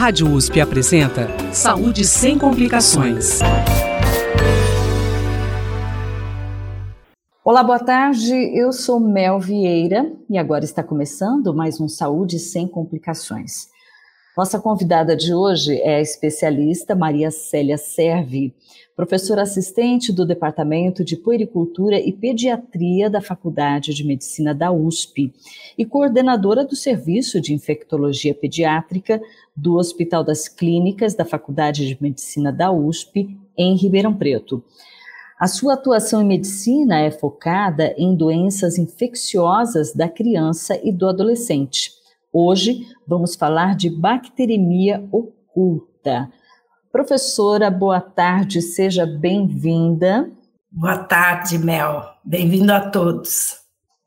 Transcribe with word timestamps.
Rádio 0.00 0.32
USP 0.32 0.62
apresenta 0.62 1.28
Saúde 1.52 2.06
sem 2.06 2.38
complicações. 2.38 3.38
Olá, 7.44 7.62
boa 7.62 7.78
tarde. 7.78 8.32
Eu 8.58 8.72
sou 8.72 8.98
Mel 8.98 9.38
Vieira 9.38 10.10
e 10.30 10.38
agora 10.38 10.64
está 10.64 10.82
começando 10.82 11.52
mais 11.52 11.78
um 11.82 11.86
Saúde 11.86 12.38
sem 12.38 12.66
complicações. 12.66 13.68
Nossa 14.34 14.58
convidada 14.58 15.14
de 15.14 15.34
hoje 15.34 15.78
é 15.82 15.96
a 15.96 16.00
especialista 16.00 16.94
Maria 16.94 17.30
Célia 17.30 17.76
Servi, 17.76 18.54
professora 18.96 19.42
assistente 19.42 20.12
do 20.12 20.24
Departamento 20.24 21.04
de 21.04 21.16
Puericultura 21.16 21.98
e 21.98 22.12
Pediatria 22.12 23.10
da 23.10 23.20
Faculdade 23.20 23.92
de 23.92 24.02
Medicina 24.02 24.54
da 24.54 24.70
USP 24.70 25.32
e 25.76 25.84
coordenadora 25.84 26.64
do 26.64 26.76
Serviço 26.76 27.40
de 27.40 27.52
Infectologia 27.52 28.34
Pediátrica 28.34 29.20
do 29.60 29.76
Hospital 29.76 30.24
das 30.24 30.48
Clínicas 30.48 31.14
da 31.14 31.24
Faculdade 31.24 31.86
de 31.86 31.96
Medicina 32.00 32.50
da 32.50 32.72
USP, 32.72 33.38
em 33.56 33.76
Ribeirão 33.76 34.14
Preto. 34.14 34.64
A 35.38 35.46
sua 35.46 35.74
atuação 35.74 36.22
em 36.22 36.26
medicina 36.26 36.98
é 36.98 37.10
focada 37.10 37.94
em 37.96 38.14
doenças 38.14 38.78
infecciosas 38.78 39.94
da 39.94 40.08
criança 40.08 40.78
e 40.82 40.90
do 40.90 41.08
adolescente. 41.08 41.92
Hoje 42.32 42.86
vamos 43.06 43.36
falar 43.36 43.74
de 43.74 43.90
bacteremia 43.90 45.06
oculta. 45.12 46.30
Professora, 46.90 47.70
boa 47.70 48.00
tarde, 48.00 48.62
seja 48.62 49.04
bem-vinda. 49.06 50.30
Boa 50.70 50.98
tarde, 50.98 51.58
Mel. 51.58 52.04
Bem-vindo 52.24 52.72
a 52.72 52.90
todos. 52.90 53.58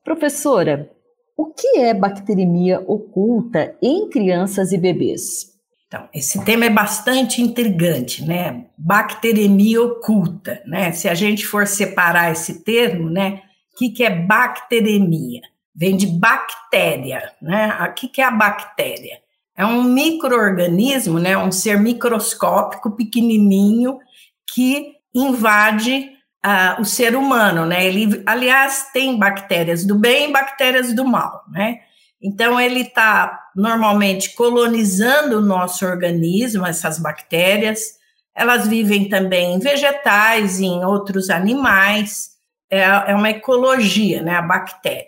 Professora, 0.03 0.89
o 1.35 1.47
que 1.47 1.79
é 1.79 1.93
bacteremia 1.93 2.83
oculta 2.87 3.75
em 3.81 4.09
crianças 4.09 4.71
e 4.71 4.77
bebês? 4.77 5.53
Então, 5.87 6.09
esse 6.13 6.43
tema 6.43 6.65
é 6.65 6.69
bastante 6.69 7.41
intrigante, 7.41 8.23
né? 8.23 8.65
Bacteremia 8.77 9.81
oculta, 9.81 10.61
né? 10.65 10.91
Se 10.91 11.07
a 11.07 11.13
gente 11.13 11.45
for 11.45 11.67
separar 11.67 12.31
esse 12.31 12.63
termo, 12.63 13.09
né? 13.09 13.41
O 13.73 13.77
que, 13.77 13.89
que 13.89 14.03
é 14.03 14.09
bacteremia? 14.09 15.41
Vem 15.75 15.95
de 15.95 16.07
bactéria, 16.07 17.31
né? 17.41 17.77
O 17.87 17.93
que, 17.93 18.07
que 18.07 18.21
é 18.21 18.25
a 18.25 18.31
bactéria? 18.31 19.19
É 19.55 19.65
um 19.65 19.83
microorganismo, 19.83 21.19
né? 21.19 21.37
Um 21.37 21.51
ser 21.51 21.79
microscópico, 21.79 22.95
pequenininho, 22.95 23.99
que 24.53 24.93
invade 25.13 26.09
uh, 26.45 26.81
o 26.81 26.85
ser 26.85 27.15
humano, 27.15 27.65
né? 27.65 27.85
Ele, 27.85 28.21
aliás, 28.25 28.89
tem 28.93 29.17
bactérias 29.17 29.85
do 29.85 29.95
bem 29.95 30.29
e 30.29 30.31
bactérias 30.31 30.93
do 30.93 31.05
mal, 31.05 31.43
né? 31.51 31.79
Então, 32.21 32.59
ele 32.59 32.81
está 32.81 33.49
normalmente 33.55 34.33
colonizando 34.33 35.37
o 35.37 35.41
nosso 35.41 35.85
organismo, 35.85 36.65
essas 36.65 36.97
bactérias. 36.97 37.95
Elas 38.33 38.67
vivem 38.67 39.09
também 39.09 39.55
em 39.55 39.59
vegetais, 39.59 40.61
em 40.61 40.83
outros 40.85 41.29
animais. 41.29 42.31
É, 42.69 42.79
é 42.79 43.15
uma 43.15 43.29
ecologia, 43.29 44.23
né, 44.23 44.35
a 44.35 44.41
bactéria. 44.41 45.05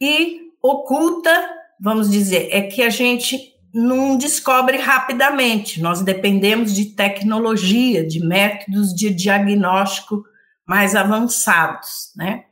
E 0.00 0.40
oculta, 0.62 1.30
vamos 1.78 2.10
dizer, 2.10 2.48
é 2.50 2.62
que 2.62 2.82
a 2.82 2.90
gente 2.90 3.52
não 3.72 4.16
descobre 4.16 4.78
rapidamente. 4.78 5.82
Nós 5.82 6.00
dependemos 6.00 6.74
de 6.74 6.86
tecnologia, 6.86 8.06
de 8.06 8.20
métodos 8.20 8.94
de 8.94 9.10
diagnóstico 9.10 10.24
mais 10.66 10.94
avançados, 10.94 12.12
né? 12.16 12.44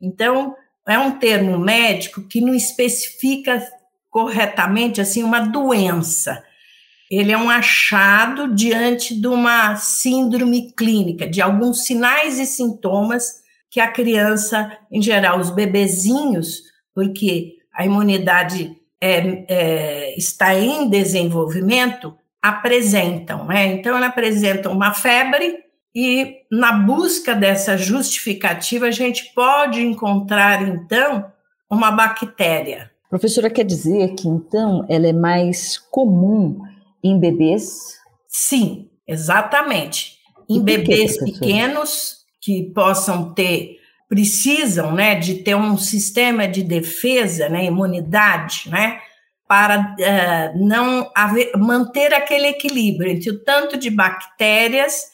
Então, 0.00 0.54
é 0.88 0.98
um 0.98 1.18
termo 1.18 1.58
médico 1.58 2.22
que 2.22 2.40
não 2.40 2.54
especifica 2.54 3.62
corretamente 4.08 5.00
assim 5.00 5.22
uma 5.22 5.40
doença. 5.40 6.42
Ele 7.10 7.32
é 7.32 7.38
um 7.38 7.50
achado 7.50 8.54
diante 8.54 9.20
de 9.20 9.26
uma 9.26 9.76
síndrome 9.76 10.72
clínica, 10.72 11.28
de 11.28 11.40
alguns 11.40 11.84
sinais 11.84 12.38
e 12.38 12.46
sintomas 12.46 13.40
que 13.70 13.80
a 13.80 13.90
criança, 13.90 14.76
em 14.90 15.00
geral, 15.00 15.38
os 15.38 15.50
bebezinhos, 15.50 16.62
porque 16.94 17.54
a 17.72 17.84
imunidade 17.84 18.76
é, 19.00 19.44
é, 19.48 20.18
está 20.18 20.54
em 20.54 20.88
desenvolvimento, 20.88 22.16
apresentam. 22.42 23.46
Né? 23.46 23.66
Então, 23.66 23.96
ela 23.96 24.06
apresenta 24.06 24.68
uma 24.70 24.92
febre, 24.92 25.56
e 25.94 26.36
na 26.50 26.72
busca 26.72 27.34
dessa 27.34 27.76
justificativa, 27.76 28.86
a 28.86 28.90
gente 28.90 29.32
pode 29.34 29.80
encontrar, 29.80 30.66
então, 30.66 31.24
uma 31.68 31.90
bactéria. 31.90 32.90
Professora, 33.08 33.50
quer 33.50 33.64
dizer 33.64 34.14
que, 34.14 34.28
então, 34.28 34.86
ela 34.88 35.08
é 35.08 35.12
mais 35.12 35.78
comum 35.78 36.60
em 37.02 37.18
bebês? 37.18 37.98
Sim, 38.28 38.88
exatamente. 39.06 40.18
Em 40.48 40.60
bebês 40.60 41.18
que, 41.18 41.32
pequenos 41.32 42.18
que 42.40 42.70
possam 42.72 43.34
ter, 43.34 43.78
precisam 44.08 44.92
né, 44.92 45.16
de 45.16 45.36
ter 45.36 45.56
um 45.56 45.76
sistema 45.76 46.46
de 46.46 46.62
defesa, 46.62 47.48
né, 47.48 47.64
imunidade, 47.64 48.68
né, 48.68 49.00
para 49.46 49.80
uh, 49.80 50.64
não 50.64 51.10
haver, 51.14 51.50
manter 51.56 52.14
aquele 52.14 52.46
equilíbrio 52.46 53.10
entre 53.10 53.30
o 53.30 53.40
tanto 53.40 53.76
de 53.76 53.90
bactérias 53.90 55.10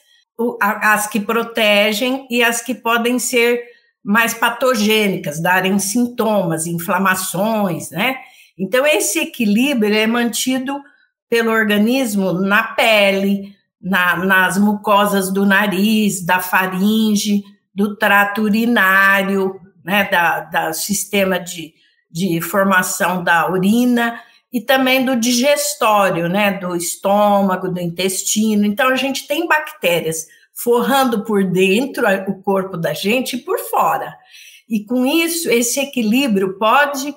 as 0.60 1.06
que 1.06 1.20
protegem 1.20 2.26
e 2.30 2.42
as 2.42 2.60
que 2.60 2.74
podem 2.74 3.18
ser 3.18 3.62
mais 4.04 4.34
patogênicas, 4.34 5.40
darem 5.40 5.78
sintomas, 5.78 6.66
inflamações, 6.66 7.90
né? 7.90 8.16
Então, 8.58 8.86
esse 8.86 9.18
equilíbrio 9.18 9.94
é 9.94 10.06
mantido 10.06 10.80
pelo 11.28 11.50
organismo 11.50 12.32
na 12.32 12.62
pele, 12.62 13.54
na, 13.80 14.16
nas 14.16 14.58
mucosas 14.58 15.32
do 15.32 15.44
nariz, 15.44 16.24
da 16.24 16.40
faringe, 16.40 17.42
do 17.74 17.96
trato 17.96 18.42
urinário, 18.42 19.60
né, 19.84 20.04
da, 20.04 20.40
da 20.40 20.72
sistema 20.72 21.38
de, 21.38 21.74
de 22.10 22.40
formação 22.40 23.22
da 23.22 23.50
urina 23.50 24.20
e 24.52 24.60
também 24.60 25.04
do 25.04 25.16
digestório, 25.16 26.28
né, 26.28 26.52
do 26.52 26.76
estômago, 26.76 27.68
do 27.68 27.80
intestino. 27.80 28.64
Então, 28.64 28.88
a 28.88 28.96
gente 28.96 29.26
tem 29.26 29.46
bactérias 29.46 30.26
forrando 30.54 31.24
por 31.24 31.44
dentro 31.44 32.06
o 32.28 32.42
corpo 32.42 32.76
da 32.76 32.94
gente 32.94 33.36
e 33.36 33.40
por 33.40 33.58
fora. 33.58 34.16
E 34.68 34.84
com 34.84 35.04
isso, 35.04 35.50
esse 35.50 35.78
equilíbrio 35.80 36.58
pode 36.58 37.14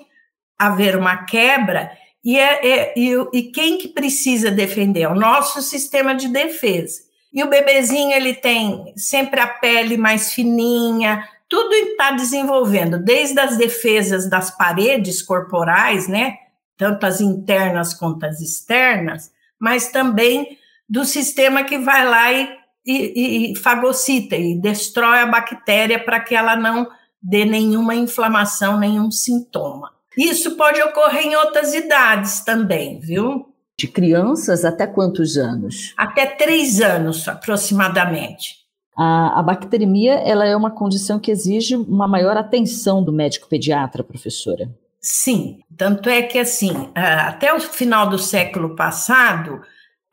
haver 0.58 0.96
uma 0.98 1.26
quebra, 1.26 1.90
e, 2.24 2.38
é, 2.38 2.68
é 2.68 2.94
e, 2.98 3.14
e 3.32 3.44
quem 3.44 3.78
que 3.78 3.88
precisa 3.88 4.52
defender? 4.52 5.04
É 5.04 5.08
o 5.08 5.16
nosso 5.16 5.62
sistema 5.62 6.14
de 6.14 6.28
defesa. 6.28 7.00
E 7.32 7.42
o 7.44 7.48
bebezinho, 7.48 8.12
ele 8.12 8.34
tem 8.34 8.92
sempre 8.98 9.40
a 9.40 9.48
pele 9.48 9.96
mais 9.96 10.34
fininha, 10.34 11.24
tudo 11.48 11.74
está 11.74 12.12
desenvolvendo, 12.12 13.00
desde 13.00 13.40
as 13.40 13.58
defesas 13.58 14.30
das 14.30 14.56
paredes 14.56 15.22
corporais, 15.22 16.08
né? 16.08 16.36
Tanto 16.80 17.06
as 17.06 17.20
internas 17.20 17.94
quanto 17.94 18.26
as 18.26 18.40
externas, 18.40 19.32
mas 19.60 19.92
também 19.92 20.58
do 20.88 21.04
sistema 21.04 21.66
que 21.66 21.78
vai 21.78 22.08
lá 22.08 22.32
e, 22.32 22.50
e, 22.88 23.52
e 23.52 23.56
fagocita 23.58 24.38
e 24.38 24.56
destrói 24.56 25.20
a 25.20 25.28
bactéria 25.28 26.02
para 26.02 26.22
que 26.22 26.34
ela 26.34 26.56
não 26.56 26.88
dê 27.22 27.44
nenhuma 27.44 27.94
inflamação, 27.94 28.80
nenhum 28.80 29.12
sintoma. 29.12 29.92
Isso 30.18 30.56
pode 30.56 30.82
ocorrer 30.82 31.28
em 31.28 31.36
outras 31.36 31.76
idades 31.76 32.40
também, 32.46 32.98
viu? 32.98 33.54
De 33.78 33.88
crianças 33.88 34.64
até 34.64 34.88
quantos 34.88 35.38
anos? 35.38 35.94
Até 35.98 36.26
três 36.26 36.80
anos, 36.80 37.28
aproximadamente. 37.28 38.56
A, 38.96 39.40
a 39.40 39.44
bacteremia 39.44 40.14
ela 40.14 40.46
é 40.46 40.56
uma 40.56 40.72
condição 40.72 41.20
que 41.20 41.30
exige 41.30 41.76
uma 41.76 42.08
maior 42.08 42.38
atenção 42.38 43.04
do 43.04 43.12
médico 43.12 43.50
pediatra, 43.50 44.02
professora. 44.02 44.70
Sim, 45.02 45.60
tanto 45.78 46.10
é 46.10 46.22
que 46.22 46.38
assim, 46.38 46.92
até 46.94 47.54
o 47.54 47.60
final 47.60 48.10
do 48.10 48.20
século 48.20 48.76
passado, 48.76 49.62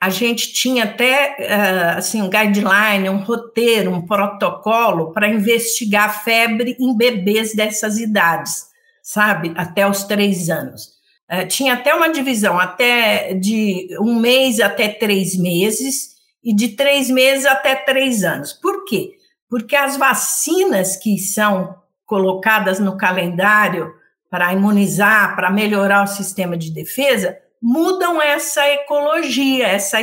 a 0.00 0.10
gente 0.10 0.52
tinha 0.52 0.84
até 0.84 1.94
assim 1.96 2.22
um 2.22 2.30
guideline, 2.30 3.08
um 3.08 3.24
roteiro, 3.24 3.90
um 3.90 4.06
protocolo 4.06 5.12
para 5.12 5.28
investigar 5.28 6.22
febre 6.22 6.76
em 6.78 6.96
bebês 6.96 7.54
dessas 7.54 7.98
idades, 7.98 8.66
sabe, 9.02 9.52
até 9.56 9.88
os 9.88 10.04
três 10.04 10.48
anos. 10.48 10.94
Tinha 11.48 11.74
até 11.74 11.92
uma 11.92 12.12
divisão, 12.12 12.56
até 12.56 13.34
de 13.34 13.88
um 14.00 14.20
mês 14.20 14.60
até 14.60 14.86
três 14.88 15.36
meses 15.36 16.10
e 16.44 16.54
de 16.54 16.76
três 16.76 17.10
meses 17.10 17.44
até 17.44 17.74
três 17.74 18.22
anos. 18.22 18.52
Por 18.52 18.84
quê? 18.84 19.14
Porque 19.50 19.74
as 19.74 19.96
vacinas 19.96 20.96
que 20.96 21.18
são 21.18 21.74
colocadas 22.04 22.78
no 22.78 22.96
calendário 22.96 23.92
para 24.30 24.52
imunizar, 24.52 25.34
para 25.36 25.50
melhorar 25.50 26.04
o 26.04 26.08
sistema 26.08 26.56
de 26.56 26.70
defesa, 26.70 27.38
mudam 27.62 28.20
essa 28.20 28.66
ecologia, 28.68 29.66
essa, 29.66 29.98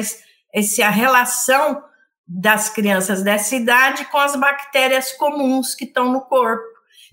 essa 0.53 0.89
relação 0.89 1.83
das 2.27 2.69
crianças 2.69 3.21
dessa 3.21 3.55
idade 3.55 4.05
com 4.05 4.17
as 4.17 4.35
bactérias 4.35 5.11
comuns 5.11 5.75
que 5.75 5.85
estão 5.85 6.11
no 6.11 6.21
corpo. 6.21 6.63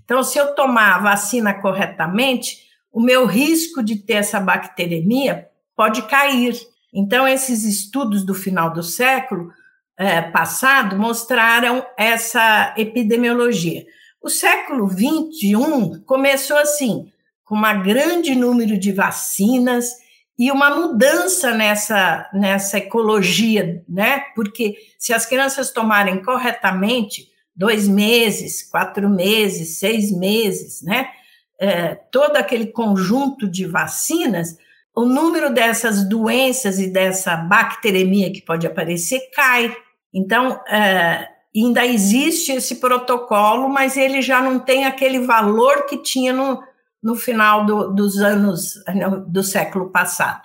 Então, 0.04 0.22
se 0.22 0.38
eu 0.38 0.54
tomar 0.54 0.96
a 0.96 0.98
vacina 0.98 1.54
corretamente, 1.54 2.58
o 2.92 3.00
meu 3.00 3.26
risco 3.26 3.82
de 3.82 3.96
ter 3.96 4.14
essa 4.14 4.40
bacteremia 4.40 5.48
pode 5.76 6.02
cair. 6.02 6.54
Então, 6.92 7.26
esses 7.26 7.64
estudos 7.64 8.24
do 8.24 8.34
final 8.34 8.72
do 8.72 8.82
século 8.82 9.52
é, 9.96 10.20
passado 10.22 10.96
mostraram 10.96 11.84
essa 11.96 12.74
epidemiologia. 12.76 13.84
O 14.22 14.28
século 14.28 14.88
XXI 14.88 16.02
começou 16.04 16.58
assim, 16.58 17.10
com 17.44 17.56
um 17.56 17.82
grande 17.82 18.34
número 18.34 18.78
de 18.78 18.92
vacinas 18.92 19.90
e 20.38 20.50
uma 20.50 20.70
mudança 20.70 21.54
nessa, 21.54 22.28
nessa 22.32 22.78
ecologia, 22.78 23.82
né? 23.88 24.20
Porque 24.34 24.76
se 24.98 25.12
as 25.12 25.26
crianças 25.26 25.70
tomarem 25.70 26.22
corretamente, 26.22 27.28
dois 27.56 27.88
meses, 27.88 28.62
quatro 28.62 29.08
meses, 29.08 29.78
seis 29.78 30.10
meses, 30.10 30.82
né? 30.82 31.10
É, 31.58 31.94
todo 31.94 32.36
aquele 32.36 32.66
conjunto 32.66 33.48
de 33.48 33.66
vacinas, 33.66 34.56
o 34.94 35.04
número 35.04 35.52
dessas 35.52 36.08
doenças 36.08 36.78
e 36.78 36.88
dessa 36.88 37.36
bacteremia 37.36 38.32
que 38.32 38.40
pode 38.40 38.66
aparecer 38.66 39.20
cai. 39.34 39.74
Então, 40.12 40.60
é, 40.66 41.28
ainda 41.54 41.84
existe 41.84 42.52
esse 42.52 42.76
protocolo, 42.76 43.68
mas 43.68 43.96
ele 43.96 44.22
já 44.22 44.40
não 44.40 44.58
tem 44.58 44.84
aquele 44.84 45.20
valor 45.20 45.86
que 45.86 45.98
tinha 45.98 46.32
no, 46.32 46.62
no 47.02 47.14
final 47.16 47.66
do, 47.66 47.92
dos 47.92 48.18
anos 48.18 48.74
do 49.26 49.42
século 49.42 49.90
passado. 49.90 50.42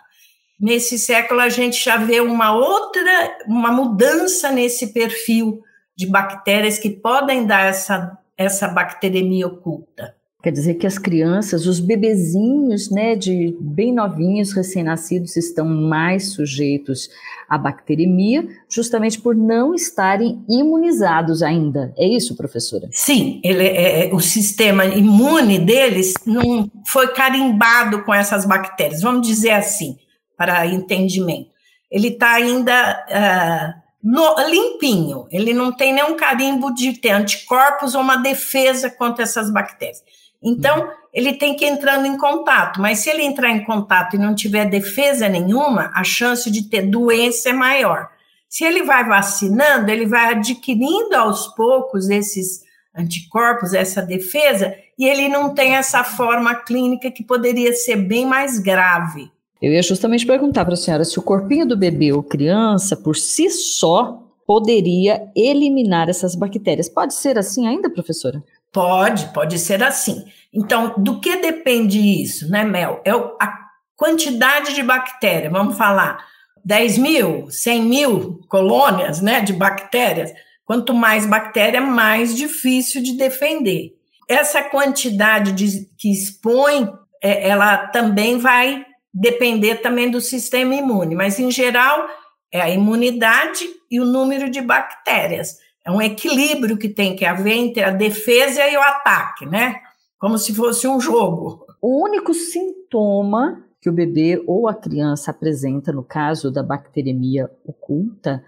Nesse 0.60 0.98
século, 0.98 1.42
a 1.42 1.50
gente 1.50 1.84
já 1.84 1.98
vê 1.98 2.22
uma 2.22 2.54
outra, 2.54 3.38
uma 3.46 3.72
mudança 3.72 4.52
nesse 4.52 4.94
perfil 4.94 5.62
de 5.96 6.08
bactérias 6.08 6.80
que 6.80 6.90
podem 6.90 7.46
dar 7.46 7.66
essa, 7.66 8.18
essa 8.38 8.68
bacteremia 8.68 9.48
oculta. 9.48 10.15
Quer 10.46 10.52
dizer 10.52 10.76
que 10.76 10.86
as 10.86 11.00
crianças, 11.00 11.66
os 11.66 11.80
bebezinhos, 11.80 12.92
né, 12.92 13.16
de 13.16 13.58
bem 13.60 13.92
novinhos, 13.92 14.54
recém-nascidos, 14.54 15.36
estão 15.36 15.66
mais 15.66 16.34
sujeitos 16.34 17.10
à 17.50 17.58
bacteremia, 17.58 18.48
justamente 18.70 19.20
por 19.20 19.36
não 19.36 19.74
estarem 19.74 20.46
imunizados 20.48 21.42
ainda. 21.42 21.92
É 21.98 22.08
isso, 22.08 22.38
professora? 22.38 22.88
Sim, 22.92 23.42
ele, 23.44 23.64
é, 23.64 24.08
é 24.08 24.14
o 24.14 24.20
sistema 24.20 24.86
imune 24.86 25.58
deles 25.58 26.14
não 26.28 26.70
foi 26.86 27.08
carimbado 27.08 28.04
com 28.04 28.14
essas 28.14 28.46
bactérias, 28.46 29.02
vamos 29.02 29.26
dizer 29.26 29.50
assim, 29.50 29.98
para 30.38 30.68
entendimento. 30.68 31.50
Ele 31.90 32.10
está 32.10 32.34
ainda. 32.34 33.04
Uh, 33.10 33.86
no, 34.04 34.36
limpinho, 34.48 35.26
ele 35.32 35.56
não 35.56 35.72
tem 35.72 35.92
nenhum 35.92 36.16
carimbo 36.16 36.72
de 36.76 36.94
ter 36.94 37.10
anticorpos 37.10 37.96
ou 37.96 38.02
uma 38.02 38.18
defesa 38.18 38.92
contra 38.92 39.24
essas 39.24 39.52
bactérias. 39.52 40.04
Então, 40.46 40.80
uhum. 40.80 40.88
ele 41.12 41.34
tem 41.34 41.56
que 41.56 41.66
ir 41.66 41.70
entrando 41.70 42.06
em 42.06 42.18
contato, 42.18 42.80
mas 42.80 43.00
se 43.00 43.10
ele 43.10 43.24
entrar 43.24 43.50
em 43.50 43.64
contato 43.64 44.16
e 44.16 44.20
não 44.20 44.36
tiver 44.36 44.66
defesa 44.66 45.28
nenhuma, 45.28 45.92
a 45.96 46.04
chance 46.04 46.52
de 46.52 46.70
ter 46.70 46.84
doença 46.84 47.50
é 47.50 47.54
maior. 47.54 48.10
Se 48.48 48.64
ele 48.64 48.84
vai 48.84 49.04
vacinando, 49.04 49.90
ele 49.90 50.06
vai 50.06 50.34
adquirindo 50.34 51.16
aos 51.16 51.48
poucos 51.48 52.10
esses 52.10 52.64
anticorpos, 52.96 53.74
essa 53.74 54.02
defesa, 54.02 54.74
e 54.98 55.06
ele 55.06 55.28
não 55.28 55.54
tem 55.54 55.76
essa 55.76 56.04
forma 56.04 56.56
clínica 56.56 57.12
que 57.12 57.24
poderia 57.24 57.74
ser 57.74 57.98
bem 57.98 58.26
mais 58.26 58.60
grave. 58.60 59.30
Eu 59.62 59.74
ia 59.74 59.82
justamente 59.82 60.26
perguntar 60.26 60.64
para 60.64 60.76
a 60.76 60.78
senhora 60.78 61.04
se 61.04 61.18
o 61.18 61.24
corpinho 61.24 61.66
do 61.66 61.76
bebê 61.76 62.14
ou 62.14 62.22
criança, 62.22 62.96
por 62.96 63.16
si 63.16 63.50
só, 63.50 64.22
poderia 64.46 65.28
eliminar 65.36 66.08
essas 66.08 66.36
bactérias. 66.36 66.88
Pode 66.88 67.16
ser 67.16 67.38
assim 67.38 67.68
ainda, 67.68 67.90
professora? 67.90 68.44
Pode, 68.76 69.28
pode 69.28 69.58
ser 69.58 69.82
assim. 69.82 70.26
Então, 70.54 70.96
do 70.98 71.22
que 71.22 71.38
depende 71.38 71.98
isso, 71.98 72.50
né, 72.50 72.66
Mel? 72.66 73.02
É 73.06 73.12
a 73.12 73.58
quantidade 73.96 74.76
de 74.76 74.84
bactérias, 74.84 75.50
vamos 75.50 75.78
falar, 75.78 76.18
10 76.66 76.98
mil, 76.98 77.50
100 77.50 77.82
mil 77.84 78.42
colônias, 78.50 79.22
né, 79.22 79.40
de 79.40 79.54
bactérias. 79.54 80.34
Quanto 80.66 80.94
mais 80.94 81.26
bactéria, 81.26 81.80
mais 81.80 82.36
difícil 82.36 83.02
de 83.02 83.14
defender. 83.14 83.94
Essa 84.28 84.62
quantidade 84.62 85.54
de, 85.54 85.88
que 85.98 86.12
expõe, 86.12 86.92
é, 87.24 87.48
ela 87.48 87.78
também 87.88 88.38
vai 88.38 88.86
depender 89.14 89.76
também 89.76 90.12
do 90.12 90.20
sistema 90.20 90.76
imune, 90.76 91.16
mas 91.16 91.40
em 91.40 91.50
geral 91.50 92.10
é 92.52 92.60
a 92.60 92.70
imunidade 92.70 93.66
e 93.90 94.02
o 94.02 94.06
número 94.06 94.50
de 94.50 94.60
bactérias. 94.60 95.64
É 95.86 95.92
um 95.92 96.02
equilíbrio 96.02 96.78
que 96.78 96.90
tem 96.90 97.16
que 97.16 97.24
haver 97.24 97.54
entre 97.54 97.84
a 97.84 97.92
defesa 97.92 98.68
e 98.68 98.76
o 98.76 98.82
ataque, 98.82 99.46
né? 99.46 99.76
Como 100.20 100.38
se 100.38 100.54
fosse 100.54 100.88
um 100.88 101.00
jogo. 101.00 101.66
O 101.82 102.04
único 102.04 102.34
sintoma 102.34 103.64
que 103.80 103.90
o 103.90 103.94
bebê 103.94 104.44
ou 104.48 104.68
a 104.68 104.74
criança 104.74 105.30
apresenta, 105.30 105.92
no 105.92 106.04
caso 106.04 106.52
da 106.52 106.64
bacteremia 106.64 107.50
oculta, 107.64 108.44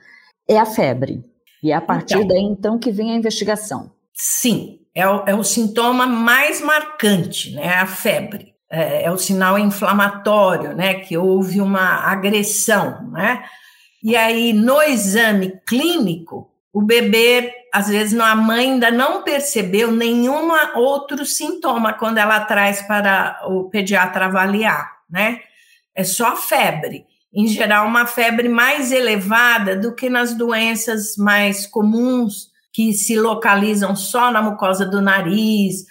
é 0.48 0.58
a 0.58 0.66
febre. 0.66 1.24
E 1.62 1.72
é 1.72 1.76
a 1.76 1.82
partir 1.82 2.16
então, 2.16 2.28
daí, 2.28 2.42
então, 2.42 2.80
que 2.80 2.92
vem 2.92 3.12
a 3.12 3.16
investigação. 3.16 3.92
Sim, 4.14 4.80
é 4.96 5.08
o, 5.08 5.24
é 5.28 5.36
o 5.36 5.44
sintoma 5.44 6.08
mais 6.08 6.60
marcante, 6.60 7.54
né? 7.54 7.70
A 7.70 7.86
febre 7.86 8.56
é, 8.70 9.04
é 9.04 9.12
o 9.12 9.18
sinal 9.18 9.58
inflamatório, 9.58 10.76
né, 10.76 10.96
que 10.96 11.18
houve 11.18 11.62
uma 11.62 12.12
agressão, 12.12 13.10
né? 13.12 13.44
E 14.04 14.16
aí, 14.16 14.54
no 14.54 14.82
exame 14.82 15.60
clínico, 15.68 16.50
o 16.78 16.82
bebê, 16.84 17.52
às 17.74 17.88
vezes, 17.88 18.20
a 18.20 18.36
mãe 18.36 18.74
ainda 18.74 18.92
não 18.92 19.24
percebeu 19.24 19.92
nenhum 19.92 20.52
outro 20.76 21.26
sintoma 21.26 21.92
quando 21.92 22.20
ela 22.20 22.40
traz 22.42 22.84
para 22.84 23.42
o 23.48 23.68
pediatra 23.68 24.26
avaliar, 24.26 24.88
né? 25.10 25.40
É 25.96 26.04
só 26.04 26.36
febre. 26.36 27.08
Em 27.34 27.48
geral, 27.48 27.88
uma 27.88 28.06
febre 28.06 28.48
mais 28.48 28.92
elevada 28.92 29.76
do 29.76 29.96
que 29.96 30.08
nas 30.08 30.36
doenças 30.36 31.18
mais 31.18 31.66
comuns, 31.66 32.52
que 32.72 32.94
se 32.94 33.20
localizam 33.20 33.96
só 33.96 34.30
na 34.30 34.40
mucosa 34.40 34.86
do 34.86 35.02
nariz, 35.02 35.84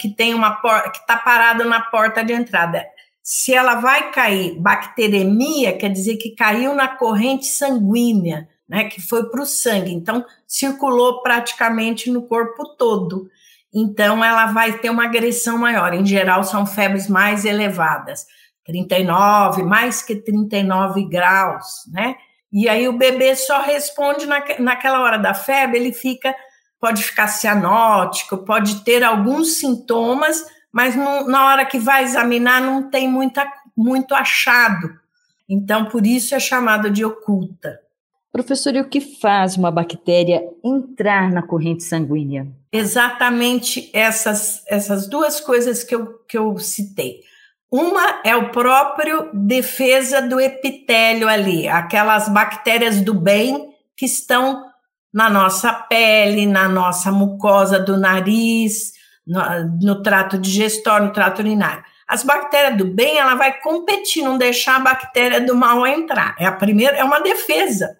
que 0.00 0.08
tem 0.08 0.32
uma 0.32 0.52
porta, 0.52 0.88
que 0.88 1.00
está 1.00 1.18
parada 1.18 1.66
na 1.66 1.82
porta 1.82 2.24
de 2.24 2.32
entrada. 2.32 2.82
Se 3.22 3.52
ela 3.52 3.74
vai 3.74 4.10
cair, 4.10 4.58
bacteremia 4.58 5.76
quer 5.76 5.90
dizer 5.90 6.16
que 6.16 6.34
caiu 6.34 6.74
na 6.74 6.88
corrente 6.88 7.44
sanguínea, 7.44 8.48
né, 8.68 8.84
que 8.84 9.00
foi 9.00 9.28
para 9.30 9.40
o 9.40 9.46
sangue, 9.46 9.92
então 9.92 10.24
circulou 10.46 11.22
praticamente 11.22 12.10
no 12.10 12.22
corpo 12.22 12.76
todo. 12.76 13.30
Então 13.72 14.24
ela 14.24 14.46
vai 14.46 14.78
ter 14.78 14.90
uma 14.90 15.04
agressão 15.04 15.58
maior. 15.58 15.94
Em 15.94 16.04
geral, 16.04 16.44
são 16.44 16.66
febres 16.66 17.08
mais 17.08 17.44
elevadas, 17.44 18.26
39, 18.64 19.62
mais 19.62 20.02
que 20.02 20.16
39 20.16 21.04
graus, 21.08 21.84
né? 21.92 22.16
E 22.52 22.68
aí 22.68 22.88
o 22.88 22.96
bebê 22.96 23.36
só 23.36 23.62
responde 23.62 24.26
na, 24.26 24.42
naquela 24.58 25.00
hora 25.00 25.18
da 25.18 25.34
febre, 25.34 25.78
ele 25.78 25.92
fica 25.92 26.34
pode 26.80 27.02
ficar 27.02 27.28
cianótico, 27.28 28.38
pode 28.38 28.84
ter 28.84 29.02
alguns 29.02 29.58
sintomas, 29.58 30.44
mas 30.72 30.94
não, 30.94 31.26
na 31.26 31.46
hora 31.46 31.66
que 31.66 31.78
vai 31.78 32.04
examinar 32.04 32.60
não 32.60 32.88
tem 32.88 33.08
muita, 33.08 33.46
muito 33.76 34.14
achado. 34.14 34.98
Então, 35.48 35.86
por 35.86 36.06
isso 36.06 36.34
é 36.34 36.40
chamado 36.40 36.90
de 36.90 37.04
oculta. 37.04 37.80
Professor, 38.32 38.74
e 38.74 38.80
o 38.80 38.88
que 38.88 39.00
faz 39.00 39.56
uma 39.56 39.70
bactéria 39.70 40.42
entrar 40.62 41.30
na 41.30 41.42
corrente 41.42 41.82
sanguínea? 41.82 42.46
Exatamente 42.70 43.90
essas, 43.92 44.62
essas 44.68 45.08
duas 45.08 45.40
coisas 45.40 45.82
que 45.82 45.94
eu, 45.94 46.18
que 46.28 46.36
eu 46.36 46.58
citei. 46.58 47.20
Uma 47.70 48.20
é 48.24 48.34
o 48.36 48.50
próprio 48.50 49.30
defesa 49.32 50.22
do 50.22 50.40
epitélio 50.40 51.28
ali, 51.28 51.68
aquelas 51.68 52.28
bactérias 52.28 53.00
do 53.00 53.12
bem 53.12 53.70
que 53.96 54.06
estão 54.06 54.64
na 55.12 55.28
nossa 55.28 55.72
pele, 55.72 56.46
na 56.46 56.68
nossa 56.68 57.10
mucosa 57.10 57.78
do 57.78 57.96
nariz, 57.96 58.92
no, 59.26 59.40
no 59.82 60.02
trato 60.02 60.38
digestório, 60.38 61.06
no 61.06 61.12
trato 61.12 61.40
urinário. 61.40 61.84
As 62.06 62.22
bactérias 62.22 62.78
do 62.78 62.86
bem, 62.86 63.18
ela 63.18 63.34
vai 63.34 63.60
competir, 63.60 64.22
não 64.22 64.38
deixar 64.38 64.76
a 64.76 64.80
bactéria 64.80 65.40
do 65.40 65.54
mal 65.54 65.86
entrar. 65.86 66.34
É 66.38 66.46
a 66.46 66.52
primeira, 66.52 66.96
é 66.96 67.04
uma 67.04 67.20
defesa. 67.20 67.98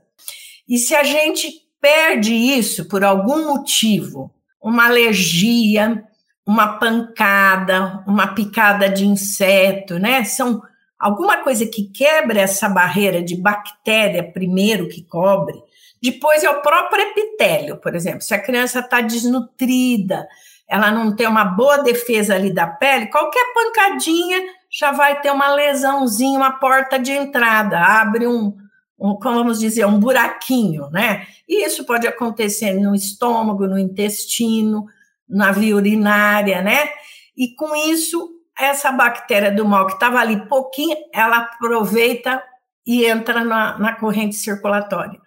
E 0.68 0.76
se 0.78 0.94
a 0.94 1.02
gente 1.02 1.50
perde 1.80 2.34
isso 2.34 2.86
por 2.88 3.02
algum 3.02 3.46
motivo, 3.46 4.30
uma 4.62 4.86
alergia, 4.86 6.04
uma 6.46 6.78
pancada, 6.78 8.02
uma 8.06 8.34
picada 8.34 8.88
de 8.88 9.06
inseto, 9.06 9.98
né? 9.98 10.24
São 10.24 10.60
alguma 10.98 11.38
coisa 11.38 11.66
que 11.66 11.84
quebra 11.90 12.40
essa 12.40 12.68
barreira 12.68 13.22
de 13.22 13.36
bactéria 13.36 14.22
primeiro 14.32 14.88
que 14.88 15.02
cobre, 15.02 15.56
depois 16.02 16.44
é 16.44 16.50
o 16.50 16.62
próprio 16.62 17.02
epitélio, 17.02 17.76
por 17.76 17.94
exemplo. 17.94 18.22
Se 18.22 18.34
a 18.34 18.42
criança 18.42 18.80
está 18.80 19.00
desnutrida, 19.00 20.28
ela 20.68 20.90
não 20.90 21.14
tem 21.14 21.26
uma 21.26 21.44
boa 21.44 21.78
defesa 21.78 22.34
ali 22.34 22.52
da 22.52 22.66
pele, 22.66 23.06
qualquer 23.06 23.44
pancadinha 23.54 24.40
já 24.70 24.92
vai 24.92 25.20
ter 25.20 25.30
uma 25.30 25.54
lesãozinha, 25.54 26.38
uma 26.38 26.52
porta 26.52 26.98
de 26.98 27.12
entrada, 27.12 27.78
abre 27.78 28.26
um, 28.26 28.54
um 28.98 29.14
como 29.14 29.36
vamos 29.36 29.60
dizer, 29.60 29.86
um 29.86 30.00
buraquinho, 30.00 30.90
né? 30.90 31.26
E 31.48 31.64
isso 31.64 31.84
pode 31.84 32.06
acontecer 32.06 32.74
no 32.74 32.94
estômago, 32.94 33.66
no 33.66 33.78
intestino, 33.78 34.86
na 35.28 35.52
via 35.52 35.76
urinária, 35.76 36.60
né? 36.60 36.88
E 37.36 37.54
com 37.54 37.76
isso, 37.76 38.28
essa 38.58 38.90
bactéria 38.90 39.52
do 39.52 39.64
mal 39.64 39.86
que 39.86 39.92
estava 39.92 40.18
ali 40.18 40.48
pouquinho, 40.48 40.96
ela 41.12 41.38
aproveita 41.38 42.42
e 42.84 43.04
entra 43.04 43.44
na, 43.44 43.78
na 43.78 43.94
corrente 43.94 44.34
circulatória. 44.34 45.20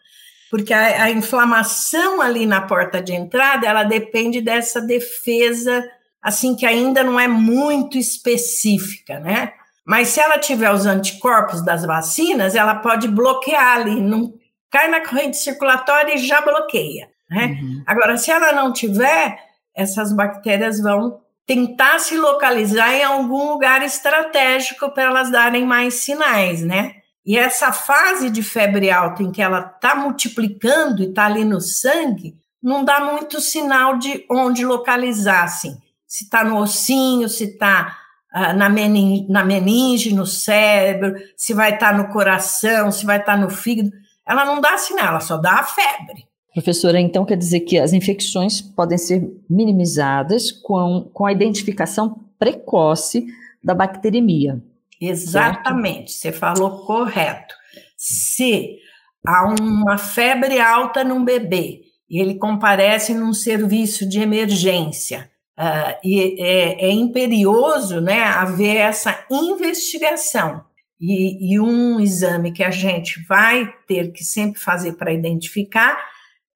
Porque 0.50 0.74
a, 0.74 1.04
a 1.04 1.10
inflamação 1.10 2.20
ali 2.20 2.46
na 2.46 2.60
porta 2.60 3.01
de 3.01 3.13
entrada, 3.13 3.66
ela 3.66 3.84
depende 3.84 4.42
dessa 4.42 4.82
defesa, 4.82 5.82
assim, 6.22 6.56
que 6.56 6.66
ainda 6.66 7.04
não 7.04 7.18
é 7.18 7.28
muito 7.28 7.98
específica, 7.98 9.18
né? 9.20 9.54
Mas 9.86 10.10
se 10.10 10.20
ela 10.20 10.38
tiver 10.38 10.72
os 10.72 10.86
anticorpos 10.86 11.64
das 11.64 11.86
vacinas, 11.86 12.56
ela 12.56 12.76
pode 12.76 13.08
bloquear 13.08 13.78
ali, 13.78 14.00
não 14.00 14.34
cai 14.70 14.88
na 14.88 15.02
corrente 15.02 15.38
circulatória 15.38 16.16
e 16.16 16.18
já 16.18 16.42
bloqueia. 16.42 17.10
Né? 17.30 17.60
Uhum. 17.62 17.84
Agora, 17.86 18.18
se 18.18 18.32
ela 18.32 18.52
não 18.52 18.72
tiver, 18.72 19.38
essas 19.76 20.14
bactérias 20.14 20.80
vão 20.80 21.20
tentar 21.46 22.00
se 22.00 22.18
localizar 22.18 22.94
em 22.94 23.04
algum 23.04 23.52
lugar 23.52 23.84
estratégico 23.84 24.90
para 24.92 25.04
elas 25.04 25.32
darem 25.32 25.66
mais 25.66 25.96
sinais, 25.96 26.62
né? 26.62 26.96
E 27.26 27.38
essa 27.38 27.72
fase 27.72 28.30
de 28.30 28.42
febre 28.42 28.90
alta 28.90 29.22
em 29.22 29.32
que 29.32 29.42
ela 29.42 29.60
está 29.76 29.96
multiplicando 29.96 31.04
e 31.04 31.10
está 31.10 31.26
ali 31.26 31.44
no 31.44 31.62
sangue, 31.62 32.36
não 32.62 32.84
dá 32.84 33.00
muito 33.00 33.40
sinal 33.42 33.98
de 33.98 34.26
onde 34.30 34.66
localizar, 34.66 35.44
assim. 35.44 35.78
Se 36.08 36.24
está 36.24 36.44
no 36.44 36.58
ossinho, 36.58 37.30
se 37.30 37.46
está 37.46 37.98
na, 38.32 38.70
meninge, 38.70 39.26
na 39.30 39.44
meninge, 39.44 40.14
no 40.14 40.26
cérebro, 40.26 41.16
se 41.36 41.54
vai 41.54 41.74
estar 41.74 41.92
tá 41.92 41.98
no 41.98 42.08
coração, 42.10 42.92
se 42.92 43.06
vai 43.06 43.20
estar 43.20 43.36
tá 43.36 43.42
no 43.42 43.50
fígado. 43.50 43.92
Ela 44.28 44.46
não 44.46 44.62
dá 44.62 44.78
sinal, 44.78 45.10
ela 45.10 45.20
só 45.20 45.38
dá 45.38 45.60
a 45.60 45.64
febre. 45.64 46.26
Professora, 46.54 47.00
então 47.00 47.26
quer 47.26 47.38
dizer 47.38 47.62
que 47.62 47.78
as 47.78 47.94
infecções 47.94 48.62
podem 48.62 48.98
ser 48.98 49.26
minimizadas 49.50 50.52
com, 50.52 51.10
com 51.14 51.26
a 51.26 51.32
identificação 51.32 52.26
precoce 52.38 53.26
da 53.64 53.74
bacteremia. 53.74 54.62
Exatamente, 55.00 56.12
certo? 56.12 56.36
você 56.36 56.40
falou 56.40 56.86
correto. 56.86 57.56
Se 57.98 58.78
há 59.26 59.46
uma 59.48 59.98
febre 59.98 60.60
alta 60.60 61.04
num 61.04 61.24
bebê 61.24 61.82
e 62.10 62.22
ele 62.22 62.36
comparece 62.36 63.14
num 63.14 63.34
serviço 63.34 64.08
de 64.08 64.20
emergência 64.20 65.31
Uh, 65.58 65.93
e 66.03 66.41
é, 66.41 66.86
é, 66.88 66.91
imperioso 66.91 68.01
né, 68.01 68.24
haver 68.24 68.77
essa 68.77 69.25
investigação. 69.29 70.63
E, 71.00 71.53
e, 71.53 71.60
um 71.60 72.00
exame 72.00 72.51
que 72.51 72.63
a 72.63 72.72
gente 72.72 73.22
vai 73.27 73.72
ter 73.88 74.12
que 74.12 74.24
sempre 74.24 74.60
fazer 74.60 74.93
para 74.93 75.12
identificar 75.12 76.00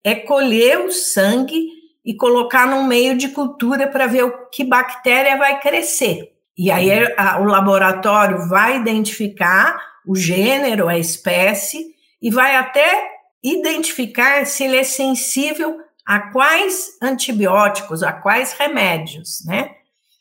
é 0.03 0.15
colher 0.15 0.79
o 0.79 0.91
sangue 0.91 1.67
e 2.05 2.15
colocar 2.15 2.67
num 2.67 2.85
meio 2.85 3.17
de 3.17 3.29
cultura 3.29 3.87
para 3.87 4.05
ver 4.05 4.23
o 4.23 4.49
que 4.49 4.63
bactéria 4.63 5.37
vai 5.37 5.59
crescer. 5.59 6.31
E 6.57 6.71
aí 6.71 6.89
a, 7.17 7.39
o 7.41 7.45
laboratório 7.45 8.47
vai 8.47 8.77
identificar 8.77 9.77
o 10.05 10.15
gênero, 10.15 10.87
a 10.87 10.97
espécie, 10.97 11.95
e 12.21 12.29
vai 12.29 12.55
até 12.55 13.09
identificar 13.43 14.45
se 14.45 14.63
ele 14.63 14.77
é 14.77 14.83
sensível 14.83 15.79
a 16.05 16.19
quais 16.31 16.97
antibióticos, 17.01 18.03
a 18.03 18.13
quais 18.13 18.53
remédios, 18.53 19.43
né? 19.45 19.71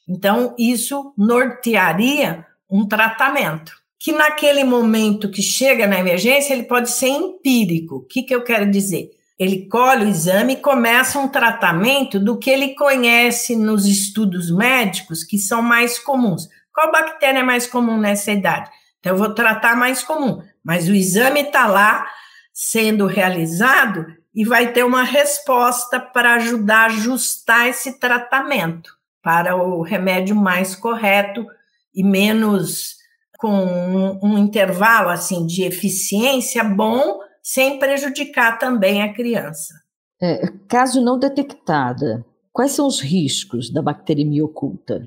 Então, 0.08 0.54
isso 0.58 1.12
nortearia 1.16 2.46
um 2.70 2.86
tratamento, 2.86 3.72
que 3.98 4.12
naquele 4.12 4.64
momento 4.64 5.30
que 5.30 5.42
chega 5.42 5.86
na 5.86 5.98
emergência, 5.98 6.52
ele 6.52 6.64
pode 6.64 6.90
ser 6.90 7.08
empírico. 7.08 7.96
O 7.96 8.02
que, 8.02 8.22
que 8.22 8.34
eu 8.34 8.42
quero 8.42 8.70
dizer? 8.70 9.10
Ele 9.38 9.66
colhe 9.66 10.04
o 10.04 10.08
exame 10.08 10.54
e 10.54 10.60
começa 10.60 11.18
um 11.18 11.28
tratamento 11.28 12.20
do 12.20 12.38
que 12.38 12.50
ele 12.50 12.74
conhece 12.74 13.56
nos 13.56 13.86
estudos 13.86 14.50
médicos 14.50 15.24
que 15.24 15.38
são 15.38 15.60
mais 15.60 15.98
comuns. 15.98 16.48
Qual 16.72 16.92
bactéria 16.92 17.40
é 17.40 17.42
mais 17.42 17.66
comum 17.66 17.98
nessa 17.98 18.30
idade? 18.32 18.70
Então, 19.00 19.12
eu 19.12 19.18
vou 19.18 19.34
tratar 19.34 19.76
mais 19.76 20.02
comum, 20.02 20.42
mas 20.62 20.88
o 20.88 20.94
exame 20.94 21.40
está 21.40 21.66
lá 21.66 22.06
sendo 22.52 23.06
realizado 23.06 24.06
e 24.34 24.44
vai 24.44 24.72
ter 24.72 24.84
uma 24.84 25.04
resposta 25.04 26.00
para 26.00 26.34
ajudar 26.34 26.82
a 26.82 26.86
ajustar 26.86 27.68
esse 27.68 27.98
tratamento 27.98 28.90
para 29.22 29.56
o 29.56 29.80
remédio 29.80 30.34
mais 30.34 30.74
correto 30.74 31.46
e 31.94 32.02
menos 32.02 32.96
com 33.38 33.54
um, 33.54 34.18
um 34.22 34.38
intervalo 34.38 35.08
assim 35.08 35.46
de 35.46 35.62
eficiência 35.62 36.64
bom, 36.64 37.20
sem 37.42 37.78
prejudicar 37.78 38.58
também 38.58 39.02
a 39.02 39.12
criança. 39.12 39.74
É, 40.20 40.46
caso 40.68 41.02
não 41.02 41.18
detectada, 41.18 42.24
quais 42.52 42.72
são 42.72 42.86
os 42.86 43.00
riscos 43.00 43.70
da 43.70 43.82
bacteremia 43.82 44.44
oculta? 44.44 45.06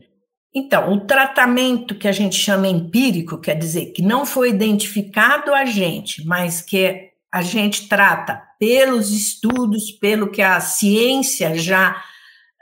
Então, 0.54 0.94
o 0.94 1.02
tratamento 1.02 1.96
que 1.96 2.08
a 2.08 2.12
gente 2.12 2.36
chama 2.36 2.68
empírico, 2.68 3.40
quer 3.40 3.56
dizer 3.56 3.88
que 3.88 4.02
não 4.02 4.26
foi 4.26 4.50
identificado 4.50 5.54
a 5.54 5.66
gente, 5.66 6.26
mas 6.26 6.62
que 6.62 7.12
a 7.38 7.44
gente 7.44 7.88
trata 7.88 8.42
pelos 8.60 9.12
estudos, 9.12 9.92
pelo 9.92 10.32
que 10.32 10.42
a 10.42 10.60
ciência 10.60 11.56
já 11.56 11.96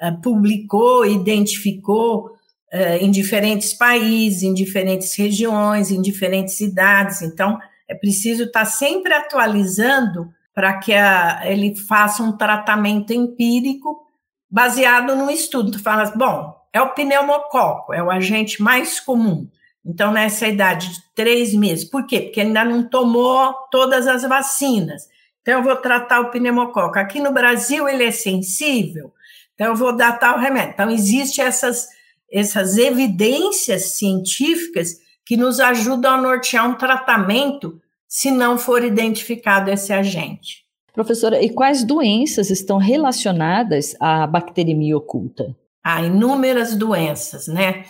uh, 0.01 0.21
publicou, 0.21 1.05
identificou 1.05 2.25
uh, 2.73 2.97
em 2.99 3.09
diferentes 3.09 3.73
países, 3.73 4.43
em 4.43 4.53
diferentes 4.53 5.15
regiões, 5.15 5.91
em 5.91 6.01
diferentes 6.01 6.57
cidades. 6.57 7.21
Então, 7.21 7.57
é 7.87 7.95
preciso 7.95 8.43
estar 8.43 8.65
sempre 8.65 9.13
atualizando 9.13 10.29
para 10.53 10.77
que 10.77 10.93
a, 10.93 11.43
ele 11.45 11.73
faça 11.73 12.21
um 12.21 12.35
tratamento 12.35 13.13
empírico 13.13 14.05
baseado 14.51 15.15
no 15.15 15.31
estudo. 15.31 15.71
Tu 15.71 15.79
fala, 15.81 16.11
bom, 16.17 16.53
é 16.73 16.81
o 16.81 16.89
pneumococo, 16.89 17.93
é 17.93 18.03
o 18.03 18.11
agente 18.11 18.61
mais 18.61 18.99
comum. 18.99 19.47
Então, 19.85 20.11
nessa 20.11 20.47
idade 20.47 20.93
de 20.93 20.99
três 21.13 21.53
meses. 21.53 21.85
Por 21.85 22.07
quê? 22.07 22.21
Porque 22.21 22.41
ainda 22.41 22.65
não 22.65 22.89
tomou 22.89 23.53
todas 23.69 24.07
as 24.07 24.23
vacinas. 24.23 25.03
Então, 25.41 25.59
eu 25.59 25.63
vou 25.63 25.75
tratar 25.75 26.21
o 26.21 26.31
pneumococo. 26.31 26.97
Aqui 26.97 27.19
no 27.19 27.31
Brasil, 27.31 27.87
ele 27.87 28.03
é 28.03 28.11
sensível, 28.11 29.13
então 29.53 29.67
eu 29.67 29.75
vou 29.75 29.95
dar 29.95 30.13
tal 30.17 30.39
remédio. 30.39 30.71
Então, 30.73 30.89
existem 30.89 31.45
essas, 31.45 31.87
essas 32.31 32.77
evidências 32.77 33.97
científicas 33.97 34.95
que 35.23 35.37
nos 35.37 35.59
ajudam 35.59 36.15
a 36.15 36.21
nortear 36.21 36.67
um 36.67 36.75
tratamento 36.75 37.79
se 38.07 38.31
não 38.31 38.57
for 38.57 38.83
identificado 38.83 39.69
esse 39.69 39.93
agente. 39.93 40.65
Professora, 40.93 41.43
e 41.43 41.49
quais 41.49 41.83
doenças 41.83 42.49
estão 42.49 42.77
relacionadas 42.77 43.95
à 43.99 44.25
bacteremia 44.25 44.95
oculta? 44.95 45.55
Há 45.83 46.01
inúmeras 46.01 46.75
doenças, 46.75 47.47
né? 47.47 47.85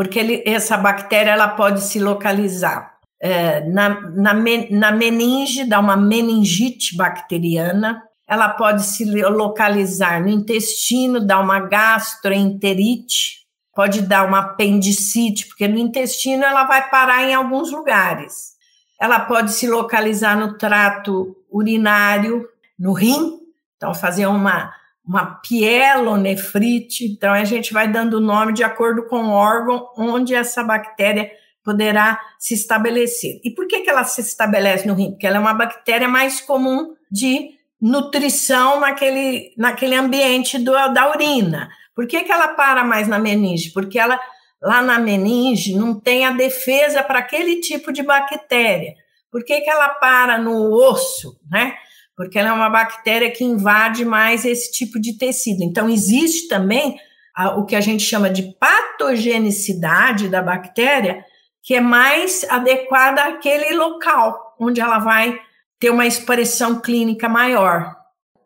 Porque 0.00 0.18
ele, 0.18 0.42
essa 0.46 0.78
bactéria 0.78 1.32
ela 1.32 1.48
pode 1.48 1.82
se 1.82 2.00
localizar 2.00 2.90
é, 3.20 3.60
na, 3.68 4.00
na, 4.12 4.32
na 4.32 4.92
meninge, 4.92 5.66
dá 5.66 5.78
uma 5.78 5.94
meningite 5.94 6.96
bacteriana, 6.96 8.02
ela 8.26 8.48
pode 8.48 8.82
se 8.82 9.04
localizar 9.04 10.22
no 10.22 10.30
intestino, 10.30 11.20
dá 11.20 11.38
uma 11.38 11.60
gastroenterite, 11.60 13.40
pode 13.74 14.00
dar 14.00 14.26
uma 14.26 14.38
apendicite, 14.38 15.46
porque 15.46 15.68
no 15.68 15.76
intestino 15.76 16.44
ela 16.44 16.64
vai 16.64 16.88
parar 16.88 17.24
em 17.24 17.34
alguns 17.34 17.70
lugares. 17.70 18.52
Ela 18.98 19.20
pode 19.20 19.52
se 19.52 19.68
localizar 19.68 20.34
no 20.34 20.56
trato 20.56 21.36
urinário, 21.50 22.48
no 22.78 22.94
rim, 22.94 23.38
então 23.76 23.92
fazer 23.92 24.26
uma, 24.26 24.72
uma 25.06 25.40
pielonefrite, 25.40 27.04
então 27.04 27.32
a 27.32 27.44
gente 27.44 27.72
vai 27.72 27.88
dando 27.88 28.14
o 28.14 28.20
nome 28.20 28.52
de 28.52 28.62
acordo 28.62 29.06
com 29.06 29.16
o 29.16 29.32
órgão 29.32 29.88
onde 29.96 30.34
essa 30.34 30.62
bactéria 30.62 31.30
poderá 31.64 32.20
se 32.38 32.54
estabelecer. 32.54 33.40
E 33.44 33.50
por 33.50 33.66
que, 33.66 33.80
que 33.80 33.90
ela 33.90 34.04
se 34.04 34.20
estabelece 34.20 34.86
no 34.86 34.94
rim? 34.94 35.10
Porque 35.10 35.26
ela 35.26 35.36
é 35.36 35.40
uma 35.40 35.54
bactéria 35.54 36.08
mais 36.08 36.40
comum 36.40 36.94
de 37.10 37.50
nutrição 37.80 38.80
naquele, 38.80 39.52
naquele 39.56 39.94
ambiente 39.94 40.58
do, 40.58 40.72
da 40.72 41.10
urina. 41.10 41.68
Por 41.94 42.06
que, 42.06 42.22
que 42.22 42.32
ela 42.32 42.48
para 42.48 42.84
mais 42.84 43.08
na 43.08 43.18
meninge? 43.18 43.70
Porque 43.72 43.98
ela 43.98 44.18
lá 44.62 44.82
na 44.82 44.98
meninge 44.98 45.74
não 45.74 45.98
tem 45.98 46.26
a 46.26 46.32
defesa 46.32 47.02
para 47.02 47.20
aquele 47.20 47.60
tipo 47.60 47.92
de 47.92 48.02
bactéria. 48.02 48.94
Por 49.30 49.44
que, 49.44 49.60
que 49.60 49.70
ela 49.70 49.88
para 49.88 50.38
no 50.38 50.72
osso, 50.72 51.40
né? 51.50 51.76
Porque 52.20 52.38
ela 52.38 52.50
é 52.50 52.52
uma 52.52 52.68
bactéria 52.68 53.30
que 53.30 53.42
invade 53.42 54.04
mais 54.04 54.44
esse 54.44 54.70
tipo 54.70 55.00
de 55.00 55.16
tecido. 55.16 55.62
Então, 55.62 55.88
existe 55.88 56.48
também 56.48 56.98
a, 57.34 57.56
o 57.56 57.64
que 57.64 57.74
a 57.74 57.80
gente 57.80 58.02
chama 58.02 58.28
de 58.28 58.54
patogenicidade 58.60 60.28
da 60.28 60.42
bactéria, 60.42 61.24
que 61.62 61.74
é 61.74 61.80
mais 61.80 62.44
adequada 62.50 63.24
àquele 63.24 63.74
local 63.74 64.54
onde 64.60 64.82
ela 64.82 64.98
vai 64.98 65.40
ter 65.78 65.88
uma 65.88 66.06
expressão 66.06 66.78
clínica 66.78 67.26
maior. 67.26 67.96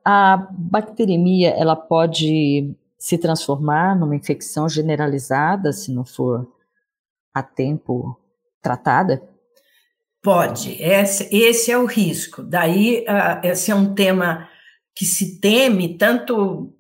A 0.04 0.47
bacteremia, 0.52 1.50
ela 1.50 1.75
pode 1.75 2.73
se 2.97 3.19
transformar 3.19 3.99
numa 3.99 4.14
infecção 4.14 4.69
generalizada 4.69 5.73
se 5.73 5.93
não 5.93 6.04
for 6.04 6.47
a 7.35 7.43
tempo 7.43 8.16
tratada? 8.62 9.21
Pode, 10.25 10.83
esse, 10.83 11.28
esse 11.31 11.71
é 11.71 11.76
o 11.76 11.85
risco. 11.85 12.43
Daí, 12.43 13.04
uh, 13.07 13.47
esse 13.47 13.71
é 13.71 13.75
um 13.75 13.95
tema 13.95 14.49
que 14.97 15.04
se 15.04 15.38
teme 15.38 15.99
tanto 15.99 16.75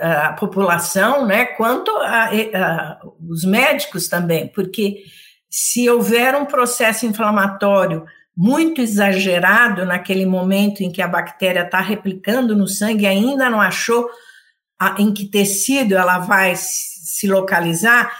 a 0.00 0.32
população, 0.32 1.26
né, 1.26 1.44
quanto 1.44 1.90
a, 1.98 2.30
a, 2.54 3.00
os 3.28 3.44
médicos 3.44 4.08
também, 4.08 4.48
porque 4.48 5.04
se 5.48 5.88
houver 5.90 6.34
um 6.34 6.46
processo 6.46 7.06
inflamatório 7.06 8.04
muito 8.36 8.80
exagerado 8.80 9.84
naquele 9.84 10.24
momento 10.24 10.80
em 10.80 10.90
que 10.90 11.02
a 11.02 11.08
bactéria 11.08 11.60
está 11.62 11.80
replicando 11.80 12.56
no 12.56 12.66
sangue, 12.66 13.06
ainda 13.06 13.50
não 13.50 13.60
achou 13.60 14.08
em 14.98 15.12
que 15.12 15.26
tecido 15.26 15.94
ela 15.94 16.18
vai 16.18 16.54
se 16.56 17.28
localizar, 17.28 18.10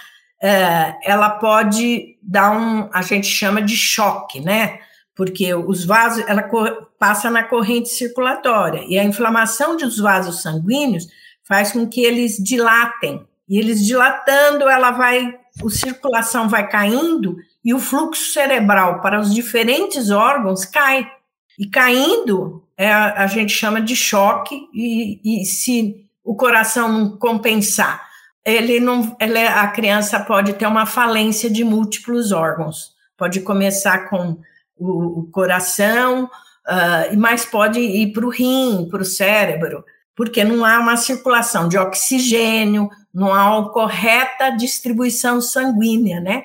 é, 0.41 0.97
ela 1.05 1.31
pode 1.31 2.17
dar 2.23 2.51
um, 2.53 2.89
a 2.93 3.03
gente 3.03 3.27
chama 3.27 3.61
de 3.61 3.77
choque, 3.77 4.41
né? 4.41 4.81
Porque 5.15 5.53
os 5.55 5.85
vasos, 5.85 6.25
ela 6.27 6.49
passa 6.99 7.31
na 7.31 7.43
corrente 7.43 7.91
circulatória, 7.91 8.83
e 8.89 8.99
a 8.99 9.05
inflamação 9.05 9.77
dos 9.77 9.99
vasos 9.99 10.41
sanguíneos 10.41 11.07
faz 11.43 11.73
com 11.73 11.87
que 11.87 12.01
eles 12.03 12.37
dilatem, 12.37 13.27
e 13.49 13.59
eles 13.59 13.85
dilatando, 13.85 14.69
ela 14.69 14.93
vai, 14.93 15.37
a 15.63 15.71
circulação 15.71 16.49
vai 16.49 16.69
caindo, 16.69 17.37
e 17.63 17.75
o 17.75 17.79
fluxo 17.79 18.33
cerebral 18.33 19.03
para 19.03 19.21
os 19.21 19.35
diferentes 19.35 20.11
órgãos 20.11 20.65
cai. 20.65 21.11
E 21.59 21.67
caindo, 21.67 22.65
é, 22.77 22.91
a 22.91 23.27
gente 23.27 23.53
chama 23.53 23.83
de 23.83 23.95
choque, 23.95 24.69
e, 24.73 25.43
e 25.43 25.45
se 25.45 26.07
o 26.25 26.35
coração 26.35 26.89
não 26.89 27.19
compensar, 27.19 28.10
ele 28.45 28.81
não, 28.81 29.17
ele, 29.21 29.39
a 29.39 29.67
criança 29.69 30.21
pode 30.21 30.55
ter 30.55 30.67
uma 30.67 30.87
falência 30.87 31.51
de 31.51 31.65
múltiplos 31.65 32.33
órgãos. 32.33 32.93
Pode 33.17 33.41
começar 33.41 34.09
com 34.09 34.39
o, 34.77 35.21
o 35.21 35.31
coração, 35.31 36.25
uh, 36.25 37.19
mas 37.19 37.45
pode 37.45 37.79
ir 37.81 38.13
para 38.13 38.27
o 38.27 38.31
rim, 38.31 38.89
para 38.91 39.03
o 39.03 39.05
cérebro, 39.05 39.85
porque 40.17 40.43
não 40.43 40.65
há 40.65 40.79
uma 40.79 40.97
circulação 40.97 41.69
de 41.69 41.77
oxigênio, 41.79 42.89
não 43.13 43.35
há 43.35 43.59
uma 43.59 43.71
correta 43.71 44.51
distribuição 44.51 45.41
sanguínea, 45.41 46.21
né? 46.21 46.45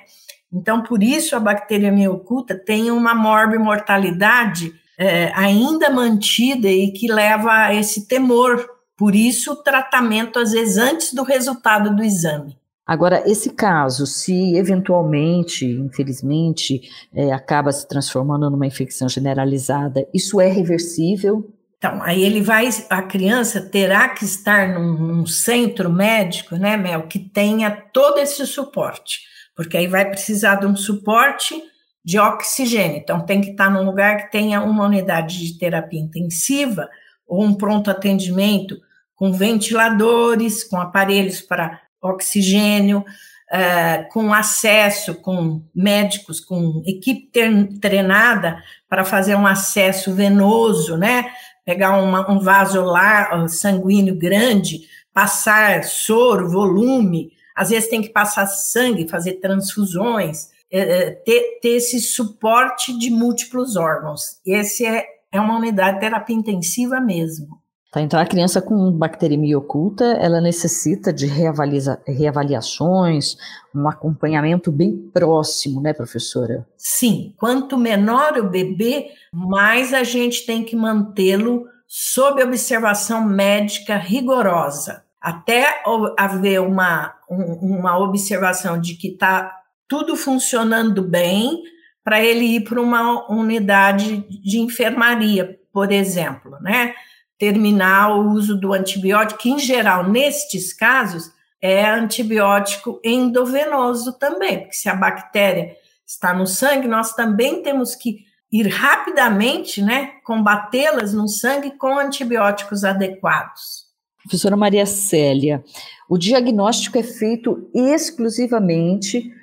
Então, 0.51 0.83
por 0.83 1.03
isso, 1.03 1.35
a 1.35 1.39
bactéria 1.39 1.91
oculta 2.09 2.55
tem 2.55 2.89
uma 2.91 3.13
morbimortalidade 3.13 4.73
é, 4.97 5.31
ainda 5.35 5.89
mantida 5.89 6.69
e 6.69 6.91
que 6.91 7.11
leva 7.11 7.51
a 7.51 7.73
esse 7.73 8.07
temor. 8.07 8.65
Por 8.97 9.15
isso, 9.15 9.53
o 9.53 9.55
tratamento, 9.55 10.39
às 10.39 10.51
vezes, 10.51 10.77
antes 10.77 11.13
do 11.13 11.23
resultado 11.23 11.95
do 11.95 12.03
exame. 12.03 12.57
Agora, 12.85 13.23
esse 13.25 13.49
caso, 13.49 14.05
se 14.05 14.55
eventualmente, 14.55 15.65
infelizmente, 15.65 16.81
é, 17.13 17.33
acaba 17.33 17.71
se 17.71 17.87
transformando 17.87 18.49
numa 18.49 18.67
infecção 18.67 19.09
generalizada, 19.09 20.07
isso 20.13 20.39
é 20.39 20.47
reversível? 20.47 21.51
Então, 21.77 22.01
aí 22.03 22.23
ele 22.23 22.41
vai, 22.41 22.69
a 22.89 23.01
criança 23.01 23.59
terá 23.59 24.09
que 24.09 24.23
estar 24.23 24.69
num, 24.69 24.93
num 24.93 25.25
centro 25.25 25.91
médico, 25.91 26.55
né, 26.55 26.77
Mel, 26.77 27.07
que 27.07 27.19
tenha 27.19 27.71
todo 27.71 28.19
esse 28.19 28.45
suporte 28.45 29.21
porque 29.55 29.77
aí 29.77 29.87
vai 29.87 30.05
precisar 30.05 30.55
de 30.55 30.67
um 30.67 30.75
suporte 30.75 31.55
de 32.03 32.19
oxigênio. 32.19 32.97
Então, 32.97 33.25
tem 33.25 33.41
que 33.41 33.51
estar 33.51 33.69
num 33.69 33.83
lugar 33.83 34.17
que 34.17 34.31
tenha 34.31 34.61
uma 34.61 34.85
unidade 34.85 35.39
de 35.39 35.57
terapia 35.57 35.99
intensiva 35.99 36.87
ou 37.27 37.43
um 37.43 37.53
pronto 37.53 37.89
atendimento 37.89 38.77
com 39.15 39.31
ventiladores, 39.31 40.63
com 40.63 40.77
aparelhos 40.77 41.41
para 41.41 41.81
oxigênio, 42.01 42.99
uh, 42.99 44.09
com 44.11 44.33
acesso, 44.33 45.15
com 45.15 45.63
médicos, 45.73 46.39
com 46.39 46.83
equipe 46.85 47.31
treinada 47.79 48.61
para 48.89 49.03
fazer 49.03 49.35
um 49.35 49.47
acesso 49.47 50.13
venoso, 50.13 50.97
né? 50.97 51.31
Pegar 51.63 51.97
uma, 51.97 52.29
um 52.29 52.39
vaso 52.39 52.81
lá, 52.81 53.47
sanguíneo 53.47 54.15
grande, 54.15 54.81
passar 55.13 55.83
soro, 55.83 56.49
volume, 56.49 57.31
às 57.55 57.69
vezes 57.69 57.89
tem 57.89 58.01
que 58.01 58.09
passar 58.09 58.45
sangue, 58.47 59.07
fazer 59.07 59.35
transfusões, 59.35 60.49
é, 60.69 60.79
é, 60.79 61.11
ter, 61.11 61.59
ter 61.61 61.69
esse 61.69 62.01
suporte 62.01 62.97
de 62.99 63.09
múltiplos 63.09 63.77
órgãos. 63.77 64.41
Esse 64.45 64.85
é, 64.85 65.05
é 65.35 65.41
uma 65.41 65.57
unidade 65.57 65.95
de 65.95 66.01
terapia 66.01 66.35
intensiva 66.35 66.99
mesmo. 66.99 67.59
Tá, 67.91 68.01
então, 68.01 68.19
a 68.19 68.25
criança 68.25 68.61
com 68.61 68.91
bacteremia 68.91 69.57
oculta, 69.57 70.03
ela 70.03 70.41
necessita 70.41 71.13
de 71.13 71.27
reavalia 71.27 71.97
reavaliações, 72.05 73.37
um 73.73 73.87
acompanhamento 73.87 74.69
bem 74.69 74.97
próximo, 75.13 75.81
né, 75.81 75.93
professora? 75.93 76.67
Sim. 76.75 77.33
Quanto 77.37 77.77
menor 77.77 78.37
o 78.37 78.49
bebê, 78.49 79.07
mais 79.33 79.93
a 79.93 80.03
gente 80.03 80.45
tem 80.45 80.63
que 80.63 80.75
mantê-lo 80.75 81.65
sob 81.87 82.43
observação 82.43 83.23
médica 83.23 83.95
rigorosa 83.95 85.05
até 85.25 85.81
haver 86.19 86.61
uma, 86.61 87.15
uma 87.27 87.97
observação 87.97 88.79
de 88.79 88.93
que 88.93 89.07
está 89.07 89.51
tudo 89.87 90.15
funcionando 90.15 91.01
bem, 91.01 91.63
para 92.05 92.23
ele 92.23 92.45
ir 92.45 92.61
para 92.61 92.79
uma 92.79 93.27
unidade 93.31 94.23
de 94.29 94.59
enfermaria, 94.59 95.59
por 95.73 95.91
exemplo, 95.91 96.55
né? 96.61 96.93
Terminar 97.35 98.15
o 98.15 98.29
uso 98.31 98.55
do 98.55 98.73
antibiótico, 98.73 99.41
que 99.41 99.49
em 99.49 99.57
geral, 99.57 100.07
nestes 100.07 100.71
casos, 100.71 101.31
é 101.59 101.83
antibiótico 101.89 103.01
endovenoso 103.03 104.13
também, 104.19 104.59
porque 104.59 104.75
se 104.75 104.87
a 104.87 104.93
bactéria 104.93 105.75
está 106.05 106.31
no 106.31 106.45
sangue, 106.45 106.87
nós 106.87 107.13
também 107.13 107.63
temos 107.63 107.95
que 107.95 108.19
ir 108.51 108.67
rapidamente, 108.67 109.81
né, 109.81 110.11
combatê-las 110.23 111.11
no 111.11 111.27
sangue 111.27 111.71
com 111.71 111.97
antibióticos 111.97 112.83
adequados. 112.83 113.85
Professora 114.21 114.55
Maria 114.55 114.85
Célia, 114.85 115.63
o 116.07 116.19
diagnóstico 116.19 116.99
é 116.99 117.03
feito 117.03 117.67
exclusivamente 117.73 119.33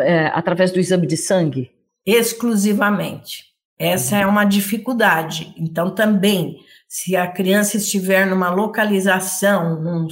é, 0.00 0.26
através 0.34 0.70
do 0.70 0.78
exame 0.78 1.06
de 1.06 1.16
sangue? 1.16 1.79
Exclusivamente. 2.04 3.44
Essa 3.78 4.16
é 4.16 4.26
uma 4.26 4.44
dificuldade. 4.44 5.54
Então, 5.56 5.94
também, 5.94 6.58
se 6.88 7.16
a 7.16 7.26
criança 7.26 7.76
estiver 7.76 8.26
numa 8.26 8.50
localização, 8.50 9.80
num, 9.80 10.06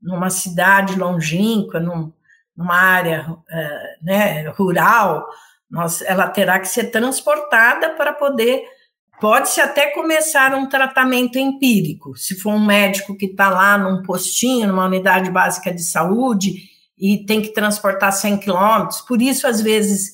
numa 0.00 0.30
cidade 0.30 0.98
longínqua, 0.98 1.80
num, 1.80 2.12
numa 2.56 2.76
área 2.76 3.36
é, 3.50 3.96
né, 4.02 4.48
rural, 4.50 5.26
nós, 5.68 6.02
ela 6.02 6.28
terá 6.28 6.58
que 6.58 6.68
ser 6.68 6.90
transportada 6.90 7.90
para 7.90 8.12
poder 8.12 8.64
Pode-se 9.20 9.60
até 9.60 9.88
começar 9.88 10.54
um 10.54 10.66
tratamento 10.66 11.38
empírico, 11.38 12.16
se 12.16 12.40
for 12.40 12.54
um 12.54 12.64
médico 12.64 13.14
que 13.14 13.26
está 13.26 13.50
lá 13.50 13.76
num 13.76 14.02
postinho, 14.02 14.66
numa 14.66 14.86
unidade 14.86 15.30
básica 15.30 15.70
de 15.74 15.82
saúde, 15.82 16.54
e 16.98 17.26
tem 17.26 17.42
que 17.42 17.52
transportar 17.52 18.14
100 18.14 18.38
quilômetros. 18.38 19.02
Por 19.02 19.20
isso, 19.20 19.46
às 19.46 19.60
vezes, 19.60 20.12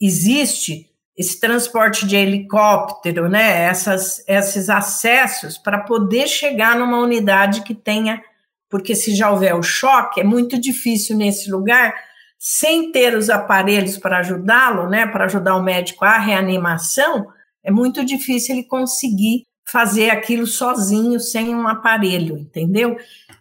existe 0.00 0.88
esse 1.16 1.38
transporte 1.38 2.06
de 2.06 2.16
helicóptero, 2.16 3.28
né? 3.28 3.64
Essas, 3.64 4.24
esses 4.26 4.70
acessos 4.70 5.58
para 5.58 5.78
poder 5.78 6.26
chegar 6.26 6.76
numa 6.76 6.98
unidade 6.98 7.62
que 7.62 7.74
tenha, 7.74 8.22
porque 8.70 8.94
se 8.94 9.14
já 9.14 9.30
houver 9.30 9.54
o 9.54 9.62
choque, 9.62 10.20
é 10.20 10.24
muito 10.24 10.58
difícil 10.58 11.16
nesse 11.16 11.50
lugar, 11.50 11.94
sem 12.38 12.90
ter 12.90 13.14
os 13.14 13.28
aparelhos 13.28 13.98
para 13.98 14.18
ajudá-lo, 14.18 14.88
né? 14.88 15.06
Para 15.06 15.26
ajudar 15.26 15.56
o 15.56 15.62
médico 15.62 16.04
à 16.04 16.18
reanimação 16.18 17.26
é 17.62 17.70
muito 17.70 18.04
difícil 18.04 18.54
ele 18.54 18.64
conseguir 18.64 19.46
fazer 19.64 20.10
aquilo 20.10 20.46
sozinho, 20.46 21.20
sem 21.20 21.54
um 21.54 21.68
aparelho, 21.68 22.36
entendeu? 22.36 22.96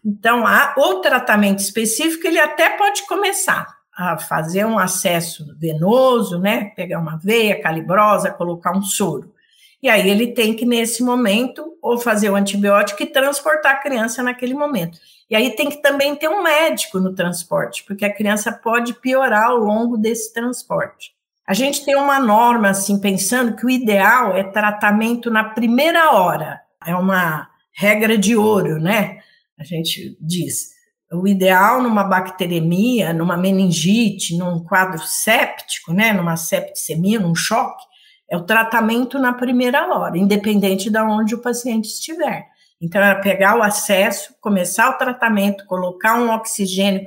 Então, 0.05 0.45
a, 0.45 0.75
o 0.77 0.95
tratamento 0.95 1.59
específico, 1.59 2.27
ele 2.27 2.39
até 2.39 2.69
pode 2.69 3.05
começar 3.07 3.78
a 3.99 4.17
fazer 4.17 4.65
um 4.65 4.79
acesso 4.79 5.53
venoso, 5.59 6.39
né? 6.39 6.71
Pegar 6.73 6.99
uma 6.99 7.17
veia 7.17 7.61
calibrosa, 7.61 8.31
colocar 8.31 8.71
um 8.71 8.81
soro. 8.81 9.33
E 9.83 9.89
aí 9.89 10.09
ele 10.09 10.27
tem 10.27 10.53
que, 10.53 10.65
nesse 10.65 11.03
momento, 11.03 11.77
ou 11.81 11.99
fazer 11.99 12.29
o 12.29 12.35
antibiótico 12.35 13.03
e 13.03 13.07
transportar 13.07 13.73
a 13.73 13.79
criança 13.79 14.23
naquele 14.23 14.53
momento. 14.53 14.97
E 15.29 15.35
aí 15.35 15.53
tem 15.53 15.69
que 15.69 15.81
também 15.81 16.15
ter 16.15 16.29
um 16.29 16.41
médico 16.41 16.97
no 17.01 17.13
transporte, 17.13 17.83
porque 17.85 18.05
a 18.05 18.13
criança 18.13 18.53
pode 18.53 18.93
piorar 18.93 19.47
ao 19.47 19.57
longo 19.57 19.97
desse 19.97 20.33
transporte. 20.33 21.11
A 21.45 21.53
gente 21.53 21.83
tem 21.83 21.95
uma 21.97 22.21
norma, 22.21 22.69
assim, 22.69 23.01
pensando 23.01 23.53
que 23.57 23.65
o 23.65 23.69
ideal 23.69 24.33
é 24.33 24.43
tratamento 24.43 25.29
na 25.29 25.43
primeira 25.43 26.13
hora. 26.13 26.61
É 26.87 26.95
uma 26.95 27.49
regra 27.73 28.17
de 28.17 28.33
ouro, 28.33 28.79
né? 28.79 29.19
A 29.59 29.63
gente 29.65 30.17
diz. 30.21 30.78
O 31.11 31.27
ideal 31.27 31.81
numa 31.81 32.03
bacteremia, 32.03 33.13
numa 33.13 33.35
meningite, 33.35 34.37
num 34.37 34.63
quadro 34.63 35.01
séptico, 35.01 35.91
né? 35.91 36.13
Numa 36.13 36.37
septicemia, 36.37 37.19
num 37.19 37.33
choque, 37.33 37.83
é 38.29 38.37
o 38.37 38.43
tratamento 38.43 39.17
na 39.17 39.33
primeira 39.33 39.87
hora, 39.87 40.17
independente 40.17 40.89
de 40.89 40.99
onde 40.99 41.33
o 41.33 41.41
paciente 41.41 41.85
estiver. 41.85 42.45
Então, 42.79 43.01
é 43.01 43.15
pegar 43.15 43.57
o 43.57 43.63
acesso, 43.63 44.35
começar 44.39 44.89
o 44.91 44.97
tratamento, 44.97 45.65
colocar 45.65 46.19
um 46.19 46.31
oxigênio 46.31 47.03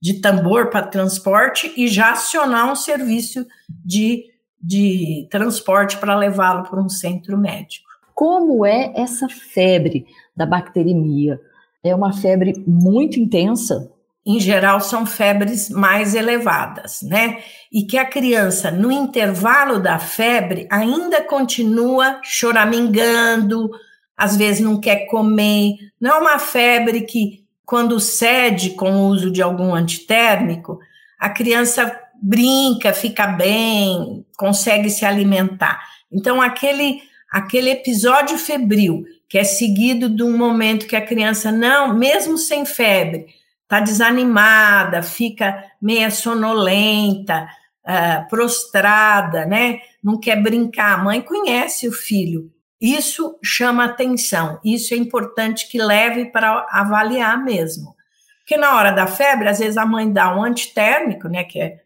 de 0.00 0.14
tambor 0.20 0.70
para 0.70 0.86
transporte 0.86 1.72
e 1.76 1.88
já 1.88 2.12
acionar 2.12 2.70
um 2.70 2.76
serviço 2.76 3.44
de, 3.68 4.26
de 4.62 5.28
transporte 5.30 5.98
para 5.98 6.16
levá-lo 6.16 6.62
para 6.62 6.80
um 6.80 6.88
centro 6.88 7.36
médico. 7.36 7.88
Como 8.14 8.64
é 8.64 8.92
essa 8.96 9.28
febre 9.28 10.06
da 10.34 10.46
bacteremia? 10.46 11.38
É 11.82 11.94
uma 11.94 12.12
febre 12.12 12.62
muito 12.66 13.18
intensa? 13.18 13.90
em 14.24 14.38
geral, 14.38 14.80
são 14.80 15.06
febres 15.06 15.70
mais 15.70 16.14
elevadas, 16.14 17.00
né? 17.02 17.42
E 17.72 17.84
que 17.84 17.96
a 17.96 18.04
criança, 18.04 18.70
no 18.70 18.92
intervalo 18.92 19.80
da 19.80 19.98
febre, 19.98 20.68
ainda 20.70 21.22
continua 21.22 22.20
choramingando, 22.22 23.70
às 24.16 24.36
vezes 24.36 24.60
não 24.60 24.78
quer 24.78 25.06
comer. 25.06 25.72
Não 26.00 26.10
é 26.10 26.18
uma 26.18 26.38
febre 26.38 27.02
que, 27.02 27.44
quando 27.64 27.98
cede 27.98 28.70
com 28.70 28.92
o 28.92 29.06
uso 29.08 29.30
de 29.30 29.40
algum 29.40 29.74
antitérmico, 29.74 30.78
a 31.18 31.30
criança 31.30 31.98
brinca, 32.22 32.92
fica 32.92 33.26
bem, 33.26 34.24
consegue 34.36 34.90
se 34.90 35.06
alimentar. 35.06 35.80
Então, 36.12 36.42
aquele, 36.42 37.00
aquele 37.32 37.70
episódio 37.70 38.36
febril, 38.36 39.02
que 39.30 39.38
é 39.38 39.44
seguido 39.44 40.10
de 40.10 40.24
um 40.24 40.36
momento 40.36 40.88
que 40.88 40.96
a 40.96 41.06
criança 41.06 41.52
não, 41.52 41.96
mesmo 41.96 42.36
sem 42.36 42.66
febre, 42.66 43.26
está 43.62 43.78
desanimada, 43.78 45.04
fica 45.04 45.64
meia 45.80 46.10
sonolenta, 46.10 47.48
uh, 47.86 48.28
prostrada, 48.28 49.46
né? 49.46 49.82
Não 50.02 50.18
quer 50.18 50.42
brincar. 50.42 50.98
A 50.98 51.04
mãe 51.04 51.22
conhece 51.22 51.86
o 51.86 51.92
filho. 51.92 52.50
Isso 52.80 53.38
chama 53.40 53.84
atenção. 53.84 54.58
Isso 54.64 54.92
é 54.94 54.96
importante 54.96 55.70
que 55.70 55.80
leve 55.80 56.24
para 56.24 56.66
avaliar 56.68 57.40
mesmo. 57.40 57.94
Porque 58.40 58.56
na 58.56 58.76
hora 58.76 58.90
da 58.90 59.06
febre, 59.06 59.48
às 59.48 59.60
vezes 59.60 59.76
a 59.76 59.86
mãe 59.86 60.12
dá 60.12 60.36
um 60.36 60.42
antitérmico, 60.42 61.28
né? 61.28 61.44
Que 61.44 61.60
é 61.60 61.80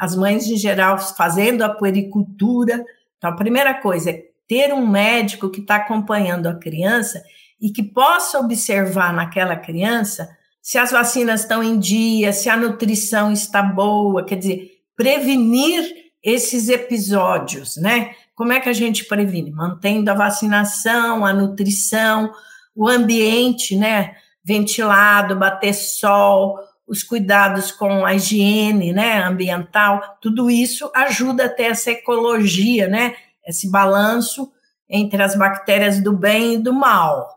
as 0.00 0.16
mães 0.16 0.48
em 0.48 0.56
geral 0.56 0.98
fazendo 0.98 1.62
a 1.62 1.68
puericultura. 1.68 2.84
Então, 3.16 3.30
a 3.30 3.36
primeira 3.36 3.74
coisa 3.74 4.10
é 4.10 4.29
ter 4.50 4.74
um 4.74 4.84
médico 4.84 5.48
que 5.48 5.60
está 5.60 5.76
acompanhando 5.76 6.48
a 6.48 6.54
criança 6.56 7.22
e 7.60 7.70
que 7.70 7.84
possa 7.84 8.40
observar 8.40 9.12
naquela 9.12 9.54
criança 9.54 10.28
se 10.60 10.76
as 10.76 10.90
vacinas 10.90 11.42
estão 11.42 11.62
em 11.62 11.78
dia, 11.78 12.32
se 12.32 12.50
a 12.50 12.56
nutrição 12.56 13.30
está 13.30 13.62
boa, 13.62 14.24
quer 14.24 14.34
dizer, 14.34 14.72
prevenir 14.96 15.84
esses 16.20 16.68
episódios, 16.68 17.76
né? 17.76 18.10
Como 18.34 18.52
é 18.52 18.58
que 18.58 18.68
a 18.68 18.72
gente 18.72 19.04
previne? 19.04 19.52
Mantendo 19.52 20.10
a 20.10 20.14
vacinação, 20.14 21.24
a 21.24 21.32
nutrição, 21.32 22.32
o 22.74 22.88
ambiente, 22.88 23.76
né? 23.76 24.16
Ventilado, 24.42 25.36
bater 25.36 25.74
sol, 25.74 26.58
os 26.88 27.04
cuidados 27.04 27.70
com 27.70 28.04
a 28.04 28.16
higiene, 28.16 28.92
né? 28.92 29.22
Ambiental, 29.22 30.18
tudo 30.20 30.50
isso 30.50 30.90
ajuda 30.92 31.44
a 31.44 31.48
ter 31.48 31.70
essa 31.70 31.92
ecologia, 31.92 32.88
né? 32.88 33.14
Esse 33.50 33.70
balanço 33.70 34.50
entre 34.88 35.22
as 35.22 35.36
bactérias 35.36 36.02
do 36.02 36.12
bem 36.12 36.54
e 36.54 36.58
do 36.58 36.72
mal. 36.72 37.28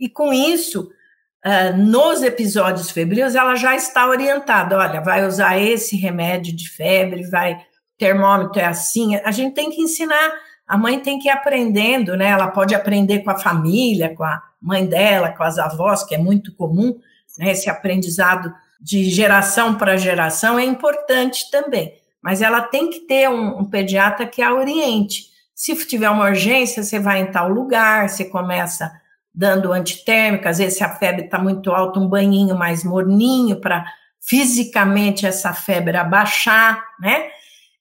E 0.00 0.08
com 0.08 0.32
isso, 0.32 0.90
uh, 1.44 1.76
nos 1.76 2.22
episódios 2.22 2.90
febrios, 2.90 3.34
ela 3.34 3.54
já 3.54 3.76
está 3.76 4.08
orientada. 4.08 4.78
Olha, 4.78 5.00
vai 5.00 5.26
usar 5.26 5.58
esse 5.58 5.96
remédio 5.96 6.54
de 6.54 6.68
febre, 6.68 7.28
vai, 7.28 7.58
termômetro 7.98 8.60
é 8.60 8.64
assim. 8.64 9.16
A 9.16 9.30
gente 9.30 9.54
tem 9.54 9.70
que 9.70 9.82
ensinar, 9.82 10.32
a 10.66 10.76
mãe 10.76 10.98
tem 10.98 11.18
que 11.18 11.28
ir 11.28 11.30
aprendendo, 11.32 12.16
né? 12.16 12.28
Ela 12.28 12.48
pode 12.48 12.74
aprender 12.74 13.20
com 13.20 13.30
a 13.30 13.38
família, 13.38 14.14
com 14.14 14.24
a 14.24 14.42
mãe 14.60 14.86
dela, 14.86 15.32
com 15.32 15.42
as 15.42 15.58
avós, 15.58 16.02
que 16.02 16.14
é 16.14 16.18
muito 16.18 16.54
comum, 16.54 16.98
né? 17.38 17.50
Esse 17.50 17.68
aprendizado 17.68 18.52
de 18.80 19.04
geração 19.10 19.76
para 19.76 19.96
geração 19.96 20.58
é 20.58 20.64
importante 20.64 21.50
também. 21.50 21.94
Mas 22.22 22.42
ela 22.42 22.62
tem 22.62 22.90
que 22.90 23.00
ter 23.00 23.28
um, 23.28 23.60
um 23.60 23.64
pediatra 23.64 24.26
que 24.26 24.42
a 24.42 24.54
oriente. 24.54 25.35
Se 25.56 25.74
tiver 25.86 26.10
uma 26.10 26.28
urgência, 26.28 26.82
você 26.82 27.00
vai 27.00 27.22
em 27.22 27.32
tal 27.32 27.48
lugar, 27.48 28.10
você 28.10 28.26
começa 28.26 28.92
dando 29.34 29.72
antitérmica, 29.72 30.50
às 30.50 30.58
vezes 30.58 30.76
se 30.76 30.84
a 30.84 30.94
febre 30.94 31.24
está 31.24 31.38
muito 31.38 31.70
alta, 31.70 31.98
um 31.98 32.06
banhinho 32.06 32.54
mais 32.54 32.84
morninho 32.84 33.58
para 33.58 33.86
fisicamente 34.20 35.24
essa 35.24 35.54
febre 35.54 35.96
abaixar, 35.96 36.84
né? 37.00 37.28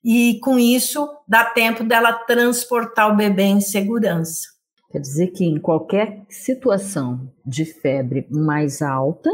E 0.02 0.40
com 0.42 0.58
isso 0.58 1.06
dá 1.28 1.44
tempo 1.44 1.84
dela 1.84 2.14
transportar 2.14 3.12
o 3.12 3.16
bebê 3.16 3.44
em 3.44 3.60
segurança. 3.60 4.48
Quer 4.90 5.00
dizer 5.00 5.28
que 5.28 5.44
em 5.44 5.60
qualquer 5.60 6.22
situação 6.30 7.30
de 7.46 7.66
febre 7.66 8.26
mais 8.32 8.82
alta, 8.82 9.30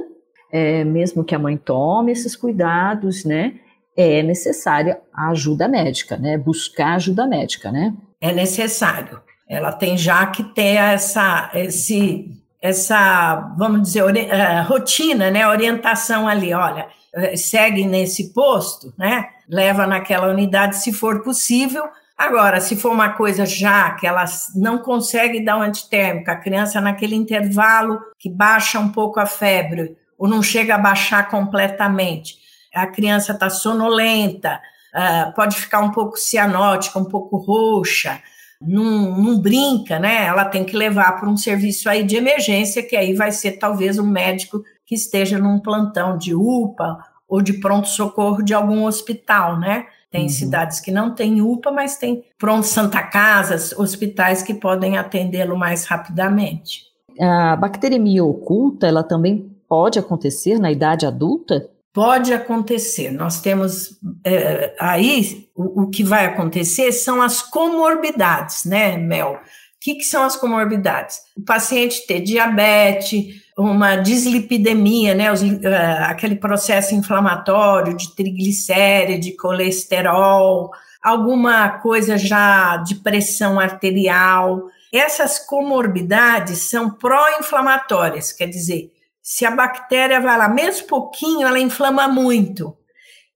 é, 0.52 0.84
mesmo 0.84 1.24
que 1.24 1.36
a 1.36 1.40
mãe 1.40 1.58
tome 1.58 2.12
esses 2.12 2.36
cuidados, 2.36 3.24
né? 3.24 3.60
É 3.96 4.24
necessária 4.24 5.00
a 5.14 5.30
ajuda 5.30 5.68
médica, 5.68 6.18
né? 6.18 6.40
Buscar 6.40 6.96
ajuda 6.96 7.28
médica, 7.28 7.72
né? 7.72 7.94
É 8.22 8.32
necessário. 8.32 9.20
Ela 9.50 9.74
tem 9.74 9.98
já 9.98 10.26
que 10.28 10.44
ter 10.44 10.76
essa, 10.76 11.50
esse, 11.54 12.32
essa, 12.62 13.54
vamos 13.58 13.82
dizer, 13.82 14.04
uh, 14.04 14.68
rotina, 14.68 15.32
né, 15.32 15.48
orientação 15.48 16.28
ali, 16.28 16.54
olha, 16.54 16.88
uh, 17.14 17.36
segue 17.36 17.86
nesse 17.86 18.34
posto, 18.34 18.94
né, 18.98 19.28
leva 19.50 19.86
naquela 19.88 20.28
unidade 20.28 20.78
se 20.78 20.94
for 20.94 21.24
possível. 21.24 21.84
Agora, 22.18 22.62
se 22.62 22.76
for 22.76 22.92
uma 22.92 23.10
coisa 23.10 23.46
já 23.46 23.92
que 23.96 24.06
ela 24.06 24.24
não 24.56 24.78
consegue 24.78 25.44
dar 25.44 25.58
um 25.58 25.64
antitérmico, 25.64 26.30
a 26.30 26.36
criança 26.36 26.80
naquele 26.80 27.16
intervalo 27.16 28.00
que 28.20 28.30
baixa 28.30 28.80
um 28.80 28.90
pouco 28.90 29.20
a 29.20 29.26
febre, 29.26 29.98
ou 30.18 30.28
não 30.28 30.44
chega 30.44 30.76
a 30.76 30.78
baixar 30.78 31.28
completamente, 31.30 32.36
a 32.74 32.86
criança 32.86 33.32
está 33.34 33.50
sonolenta, 33.50 34.62
uh, 34.96 35.34
pode 35.34 35.56
ficar 35.56 35.82
um 35.82 35.92
pouco 35.92 36.18
cianótica, 36.18 37.00
um 37.00 37.06
pouco 37.06 37.38
roxa, 37.38 38.22
não, 38.62 39.18
não 39.18 39.40
brinca, 39.40 39.98
né? 39.98 40.26
Ela 40.26 40.46
tem 40.46 40.64
que 40.64 40.78
levar 40.78 41.20
para 41.20 41.30
um 41.30 41.36
serviço 41.36 41.90
aí 41.90 42.04
de 42.04 42.16
emergência, 42.16 42.84
que 42.84 42.96
aí 42.96 43.16
vai 43.16 43.32
ser 43.32 43.54
talvez 43.54 43.98
um 43.98 44.06
médico 44.06 44.62
que 44.86 44.94
esteja 44.94 45.40
num 45.40 45.60
plantão 45.60 46.18
de 46.18 46.36
UPA 46.36 46.98
ou 47.28 47.42
de 47.42 47.54
pronto-socorro 47.54 48.44
de 48.44 48.54
algum 48.54 48.86
hospital, 48.86 49.58
né? 49.60 49.86
Tem 50.12 50.24
uhum. 50.24 50.30
cidades 50.30 50.80
que 50.80 50.92
não 50.92 51.16
têm 51.16 51.42
UPA, 51.42 51.72
mas 51.72 51.96
tem 51.96 52.26
pronto 52.38 52.68
Santa 52.68 53.02
Casas, 53.02 53.72
hospitais 53.72 54.44
que 54.44 54.54
podem 54.54 54.98
atendê-lo 54.98 55.58
mais 55.58 55.86
rapidamente. 55.86 56.92
A 57.20 57.56
bacteremia 57.56 58.24
oculta, 58.24 58.86
ela 58.86 59.04
também 59.04 59.50
pode 59.68 59.98
acontecer 59.98 60.60
na 60.60 60.70
idade 60.70 61.06
adulta? 61.06 61.70
Pode 61.94 62.34
acontecer. 62.34 63.12
Nós 63.12 63.42
temos 63.42 64.00
é, 64.24 64.74
aí 64.80 65.50
o, 65.54 65.84
o, 65.84 65.90
que 65.90 66.04
vai 66.04 66.26
acontecer 66.26 66.92
são 66.94 67.22
as 67.22 67.42
comorbidades, 67.42 68.64
né, 68.64 68.96
Mel? 68.96 69.34
O 69.34 69.40
que, 69.80 69.96
que 69.96 70.04
são 70.04 70.24
as 70.24 70.36
comorbidades? 70.38 71.18
O 71.36 71.44
paciente 71.44 72.06
ter 72.08 72.22
diabetes, 72.22 73.42
uma 73.58 73.98
dislipidemia, 73.98 75.14
né, 75.14 75.32
os, 75.32 75.42
uh, 75.42 75.58
aquele 76.06 76.36
processo 76.36 76.96
inflamatório 76.96 77.98
de 77.98 78.16
triglicéride, 78.16 79.36
colesterol, 79.36 80.72
alguma 81.04 81.70
coisa 81.80 82.18
já 82.18 82.78
de 82.78 82.96
pressão 82.96 83.60
arterial. 83.60 84.64
Essas 84.94 85.40
comorbidades 85.40 86.60
são 86.60 86.92
pró-inflamatórias, 86.92 88.32
quer 88.32 88.48
dizer, 88.48 88.92
se 89.34 89.46
a 89.46 89.52
bactéria 89.52 90.20
vai 90.20 90.38
lá, 90.38 90.50
mesmo 90.50 90.88
pouquinho, 90.88 91.48
ela 91.48 91.58
inflama 91.58 92.06
muito. 92.06 92.76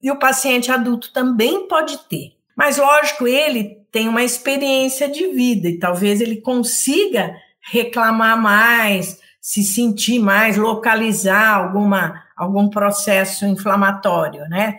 E 0.03 0.12
o 0.12 0.19
paciente 0.19 0.69
adulto 0.69 1.13
também 1.13 1.69
pode 1.69 1.97
ter. 2.10 2.34
Mas, 2.53 2.75
lógico, 2.75 3.25
ele 3.25 3.77
tem 3.93 4.10
uma 4.10 4.21
experiência 4.21 5.08
de 5.08 5.27
vida 5.27 5.69
e 5.69 5.79
talvez 5.79 6.19
ele 6.19 6.41
consiga 6.41 7.34
reclamar 7.71 8.38
mais, 8.38 9.21
se 9.39 9.63
sentir 9.63 10.19
mais, 10.19 10.58
localizar 10.58 11.55
alguma, 11.55 12.21
algum 12.36 12.69
processo 12.69 13.45
inflamatório, 13.45 14.41
né? 14.49 14.77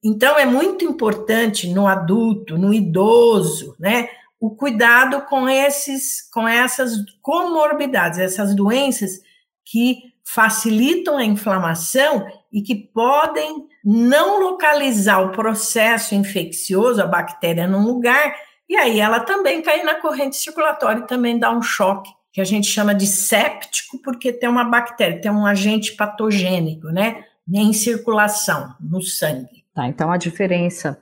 Então, 0.00 0.38
é 0.38 0.46
muito 0.46 0.84
importante 0.84 1.68
no 1.70 1.88
adulto, 1.88 2.56
no 2.56 2.72
idoso, 2.72 3.74
né? 3.80 4.08
O 4.38 4.54
cuidado 4.54 5.22
com, 5.22 5.48
esses, 5.48 6.22
com 6.30 6.46
essas 6.46 7.04
comorbidades, 7.20 8.20
essas 8.20 8.54
doenças 8.54 9.20
que 9.64 10.11
facilitam 10.34 11.18
a 11.18 11.24
inflamação 11.24 12.26
e 12.50 12.62
que 12.62 12.74
podem 12.74 13.66
não 13.84 14.40
localizar 14.40 15.20
o 15.20 15.32
processo 15.32 16.14
infeccioso, 16.14 17.02
a 17.02 17.06
bactéria 17.06 17.66
num 17.66 17.84
lugar, 17.84 18.34
e 18.68 18.74
aí 18.74 18.98
ela 18.98 19.20
também 19.20 19.60
cair 19.60 19.84
na 19.84 20.00
corrente 20.00 20.36
circulatória 20.36 21.00
e 21.00 21.06
também 21.06 21.38
dá 21.38 21.50
um 21.50 21.60
choque, 21.60 22.10
que 22.32 22.40
a 22.40 22.44
gente 22.44 22.66
chama 22.66 22.94
de 22.94 23.06
séptico, 23.06 24.00
porque 24.02 24.32
tem 24.32 24.48
uma 24.48 24.64
bactéria, 24.64 25.20
tem 25.20 25.30
um 25.30 25.44
agente 25.44 25.94
patogênico, 25.94 26.88
né? 26.88 27.24
Em 27.52 27.72
circulação 27.74 28.74
no 28.80 29.02
sangue. 29.02 29.62
Tá, 29.74 29.86
então 29.88 30.10
a 30.10 30.16
diferença, 30.16 30.98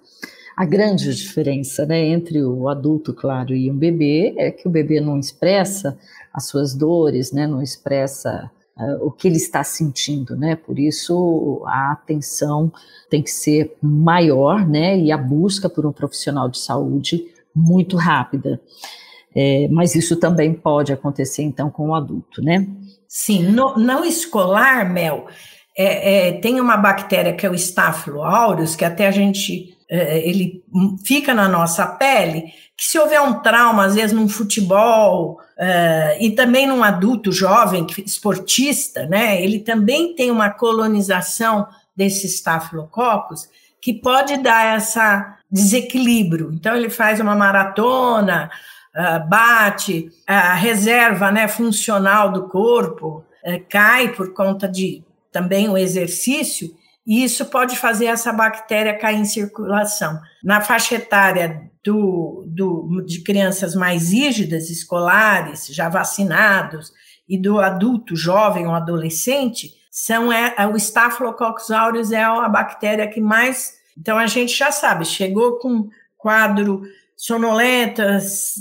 a 0.56 0.64
grande 0.64 1.14
diferença, 1.14 1.86
né, 1.86 2.00
entre 2.00 2.42
o 2.42 2.68
adulto, 2.68 3.14
claro, 3.14 3.54
e 3.54 3.70
um 3.70 3.76
bebê 3.76 4.34
é 4.38 4.50
que 4.50 4.66
o 4.66 4.70
bebê 4.70 5.00
não 5.00 5.18
expressa 5.18 5.96
as 6.32 6.46
suas 6.46 6.74
dores, 6.74 7.30
né, 7.30 7.46
não 7.46 7.62
expressa 7.62 8.50
uh, 8.80 9.06
o 9.06 9.10
que 9.10 9.28
ele 9.28 9.36
está 9.36 9.62
sentindo, 9.62 10.34
né? 10.34 10.56
Por 10.56 10.78
isso 10.78 11.62
a 11.66 11.92
atenção 11.92 12.72
tem 13.08 13.22
que 13.22 13.30
ser 13.30 13.76
maior, 13.82 14.66
né? 14.66 14.98
E 14.98 15.12
a 15.12 15.18
busca 15.18 15.68
por 15.68 15.86
um 15.86 15.92
profissional 15.92 16.48
de 16.48 16.58
saúde 16.58 17.26
muito 17.54 17.96
rápida. 17.96 18.60
É, 19.34 19.68
mas 19.68 19.94
isso 19.94 20.16
também 20.16 20.52
pode 20.52 20.92
acontecer 20.92 21.42
então 21.42 21.70
com 21.70 21.90
o 21.90 21.94
adulto, 21.94 22.42
né? 22.42 22.66
Sim, 23.06 23.44
no, 23.44 23.76
não 23.76 24.04
escolar, 24.04 24.90
Mel, 24.90 25.26
é, 25.76 26.28
é, 26.28 26.32
tem 26.32 26.60
uma 26.60 26.76
bactéria 26.76 27.32
que 27.32 27.46
é 27.46 27.50
o 27.50 27.54
Staphylo 27.54 28.22
aureus, 28.22 28.74
que 28.74 28.84
até 28.84 29.06
a 29.06 29.10
gente 29.10 29.76
é, 29.88 30.28
ele 30.28 30.62
fica 31.04 31.34
na 31.34 31.48
nossa 31.48 31.86
pele, 31.86 32.52
que 32.76 32.84
se 32.84 32.98
houver 32.98 33.20
um 33.20 33.40
trauma, 33.40 33.84
às 33.84 33.94
vezes 33.94 34.12
num 34.12 34.28
futebol, 34.28 35.38
uh, 35.60 36.16
e 36.18 36.30
também 36.30 36.66
num 36.66 36.82
adulto 36.82 37.30
jovem, 37.30 37.86
esportista, 38.04 39.06
né, 39.06 39.42
ele 39.42 39.60
também 39.60 40.14
tem 40.14 40.30
uma 40.30 40.50
colonização 40.50 41.68
desses 41.94 42.36
staphylococcus 42.36 43.48
que 43.80 43.92
pode 43.92 44.38
dar 44.38 44.76
essa 44.76 45.36
desequilíbrio. 45.50 46.50
Então, 46.52 46.74
ele 46.74 46.88
faz 46.88 47.20
uma 47.20 47.34
maratona, 47.34 48.50
uh, 48.94 49.28
bate, 49.28 50.10
a 50.26 50.54
reserva 50.54 51.30
né, 51.30 51.46
funcional 51.46 52.32
do 52.32 52.48
corpo 52.48 53.24
uh, 53.44 53.64
cai 53.68 54.08
por 54.08 54.32
conta 54.32 54.66
de 54.66 55.04
também 55.30 55.68
o 55.68 55.76
exercício, 55.76 56.74
e 57.10 57.24
isso 57.24 57.46
pode 57.46 57.76
fazer 57.76 58.06
essa 58.06 58.32
bactéria 58.32 58.96
cair 58.96 59.18
em 59.18 59.24
circulação. 59.24 60.20
Na 60.44 60.60
faixa 60.60 60.94
etária 60.94 61.68
do, 61.84 62.44
do, 62.46 63.04
de 63.04 63.24
crianças 63.24 63.74
mais 63.74 64.12
rígidas, 64.12 64.70
escolares, 64.70 65.66
já 65.66 65.88
vacinados, 65.88 66.92
e 67.28 67.36
do 67.36 67.58
adulto 67.58 68.14
jovem 68.14 68.64
ou 68.68 68.74
adolescente, 68.74 69.72
são 69.90 70.32
é, 70.32 70.54
é, 70.56 70.68
o 70.68 70.76
Staphylococcus 70.76 71.72
aureus 71.72 72.12
é 72.12 72.22
a 72.22 72.48
bactéria 72.48 73.08
que 73.08 73.20
mais. 73.20 73.72
Então 73.98 74.16
a 74.16 74.28
gente 74.28 74.56
já 74.56 74.70
sabe, 74.70 75.04
chegou 75.04 75.58
com 75.58 75.88
quadro 76.16 76.82
sonolento, 77.16 78.00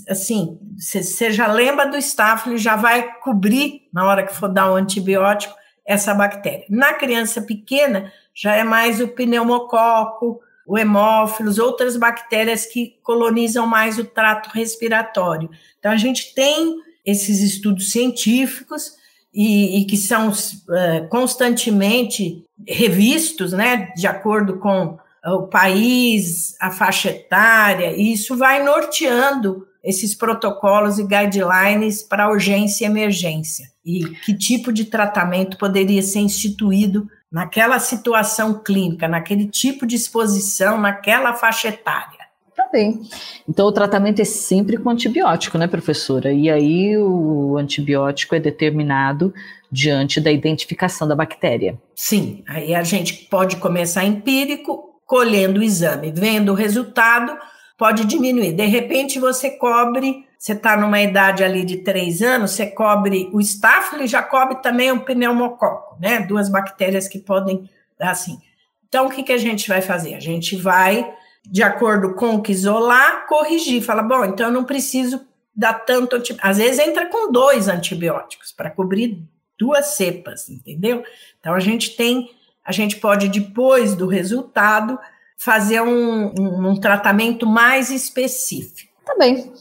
assim, 0.09 0.57
você 0.75 1.31
já 1.31 1.45
lembra 1.45 1.85
do 1.85 1.97
Staphylo 1.97 2.57
já 2.57 2.75
vai 2.75 3.13
cobrir 3.19 3.83
na 3.93 4.07
hora 4.07 4.25
que 4.25 4.33
for 4.33 4.49
dar 4.49 4.71
o 4.71 4.73
um 4.73 4.75
antibiótico 4.75 5.53
essa 5.89 6.13
bactéria. 6.13 6.65
Na 6.69 6.93
criança 6.93 7.41
pequena, 7.41 8.11
já 8.39 8.55
é 8.55 8.63
mais 8.63 9.01
o 9.01 9.07
pneumococo, 9.09 10.39
o 10.65 10.77
hemófilos, 10.77 11.59
outras 11.59 11.97
bactérias 11.97 12.65
que 12.65 12.95
colonizam 13.03 13.67
mais 13.67 13.99
o 13.99 14.05
trato 14.05 14.49
respiratório. 14.51 15.49
Então, 15.77 15.91
a 15.91 15.97
gente 15.97 16.33
tem 16.33 16.77
esses 17.05 17.41
estudos 17.41 17.91
científicos 17.91 18.93
e, 19.33 19.81
e 19.81 19.85
que 19.85 19.97
são 19.97 20.29
uh, 20.29 21.09
constantemente 21.09 22.45
revistos, 22.65 23.51
né, 23.51 23.91
de 23.95 24.07
acordo 24.07 24.57
com 24.57 24.97
o 25.25 25.47
país, 25.47 26.55
a 26.61 26.71
faixa 26.71 27.09
etária, 27.09 27.93
e 27.93 28.13
isso 28.13 28.37
vai 28.37 28.63
norteando 28.63 29.67
esses 29.83 30.15
protocolos 30.15 30.97
e 30.97 31.03
guidelines 31.03 32.01
para 32.03 32.29
urgência 32.29 32.85
e 32.85 32.87
emergência. 32.87 33.69
E 33.85 34.05
que 34.05 34.33
tipo 34.33 34.71
de 34.71 34.85
tratamento 34.85 35.57
poderia 35.57 36.01
ser 36.01 36.19
instituído 36.19 37.09
naquela 37.31 37.79
situação 37.79 38.61
clínica, 38.63 39.07
naquele 39.07 39.45
tipo 39.47 39.85
de 39.85 39.95
exposição, 39.95 40.79
naquela 40.79 41.33
faixa 41.33 41.67
etária. 41.67 42.19
Tá 42.55 42.67
bem. 42.71 43.01
Então 43.47 43.67
o 43.67 43.71
tratamento 43.71 44.21
é 44.21 44.25
sempre 44.25 44.77
com 44.77 44.89
antibiótico, 44.89 45.57
né, 45.57 45.65
professora? 45.65 46.33
E 46.33 46.49
aí 46.49 46.97
o 46.97 47.57
antibiótico 47.57 48.35
é 48.35 48.39
determinado 48.39 49.33
diante 49.71 50.19
da 50.19 50.31
identificação 50.31 51.07
da 51.07 51.15
bactéria. 51.15 51.79
Sim, 51.95 52.43
aí 52.47 52.75
a 52.75 52.83
gente 52.83 53.13
pode 53.29 53.57
começar 53.57 54.03
empírico, 54.03 54.99
colhendo 55.05 55.59
o 55.59 55.63
exame, 55.63 56.11
vendo 56.11 56.51
o 56.51 56.55
resultado, 56.55 57.37
pode 57.77 58.05
diminuir. 58.05 58.51
De 58.51 58.65
repente 58.65 59.19
você 59.19 59.51
cobre 59.51 60.25
você 60.39 60.53
está 60.53 60.77
numa 60.77 61.01
idade 61.01 61.43
ali 61.43 61.65
de 61.65 61.79
três 61.79 62.21
anos, 62.21 62.51
você 62.51 62.65
cobre 62.65 63.29
o 63.33 63.41
estáfilo 63.41 64.03
e 64.03 64.07
já 64.07 64.23
cobre 64.23 64.61
também 64.61 64.89
o 64.89 65.01
pneumococo, 65.01 65.99
né? 65.99 66.21
Duas 66.21 66.47
bactérias 66.47 67.09
que 67.09 67.19
podem 67.19 67.69
dar 67.99 68.11
assim. 68.11 68.39
Então, 68.87 69.07
o 69.07 69.09
que, 69.09 69.21
que 69.21 69.33
a 69.33 69.37
gente 69.37 69.67
vai 69.67 69.81
fazer? 69.81 70.15
A 70.15 70.19
gente 70.21 70.55
vai, 70.55 71.13
de 71.45 71.61
acordo 71.61 72.15
com 72.15 72.35
o 72.35 72.41
que 72.41 72.53
isolar, 72.53 73.27
corrigir. 73.27 73.83
Fala, 73.83 74.01
bom, 74.01 74.23
então 74.23 74.47
eu 74.47 74.53
não 74.53 74.63
preciso 74.63 75.27
dar 75.53 75.73
tanto 75.73 76.15
antibiótico. 76.15 76.47
Às 76.47 76.57
vezes 76.57 76.79
entra 76.79 77.07
com 77.07 77.29
dois 77.33 77.67
antibióticos 77.67 78.53
para 78.53 78.71
cobrir 78.71 79.21
duas 79.59 79.87
cepas, 79.87 80.47
entendeu? 80.47 81.03
Então, 81.41 81.53
a 81.53 81.59
gente 81.59 81.97
tem, 81.97 82.31
a 82.63 82.71
gente 82.71 82.95
pode, 82.95 83.27
depois 83.27 83.93
do 83.93 84.07
resultado, 84.07 84.97
fazer 85.35 85.81
um, 85.81 86.33
um, 86.39 86.69
um 86.69 86.79
tratamento 86.79 87.45
mais 87.45 87.89
específico. 87.89 88.89
Tá 89.05 89.15
bem. 89.17 89.51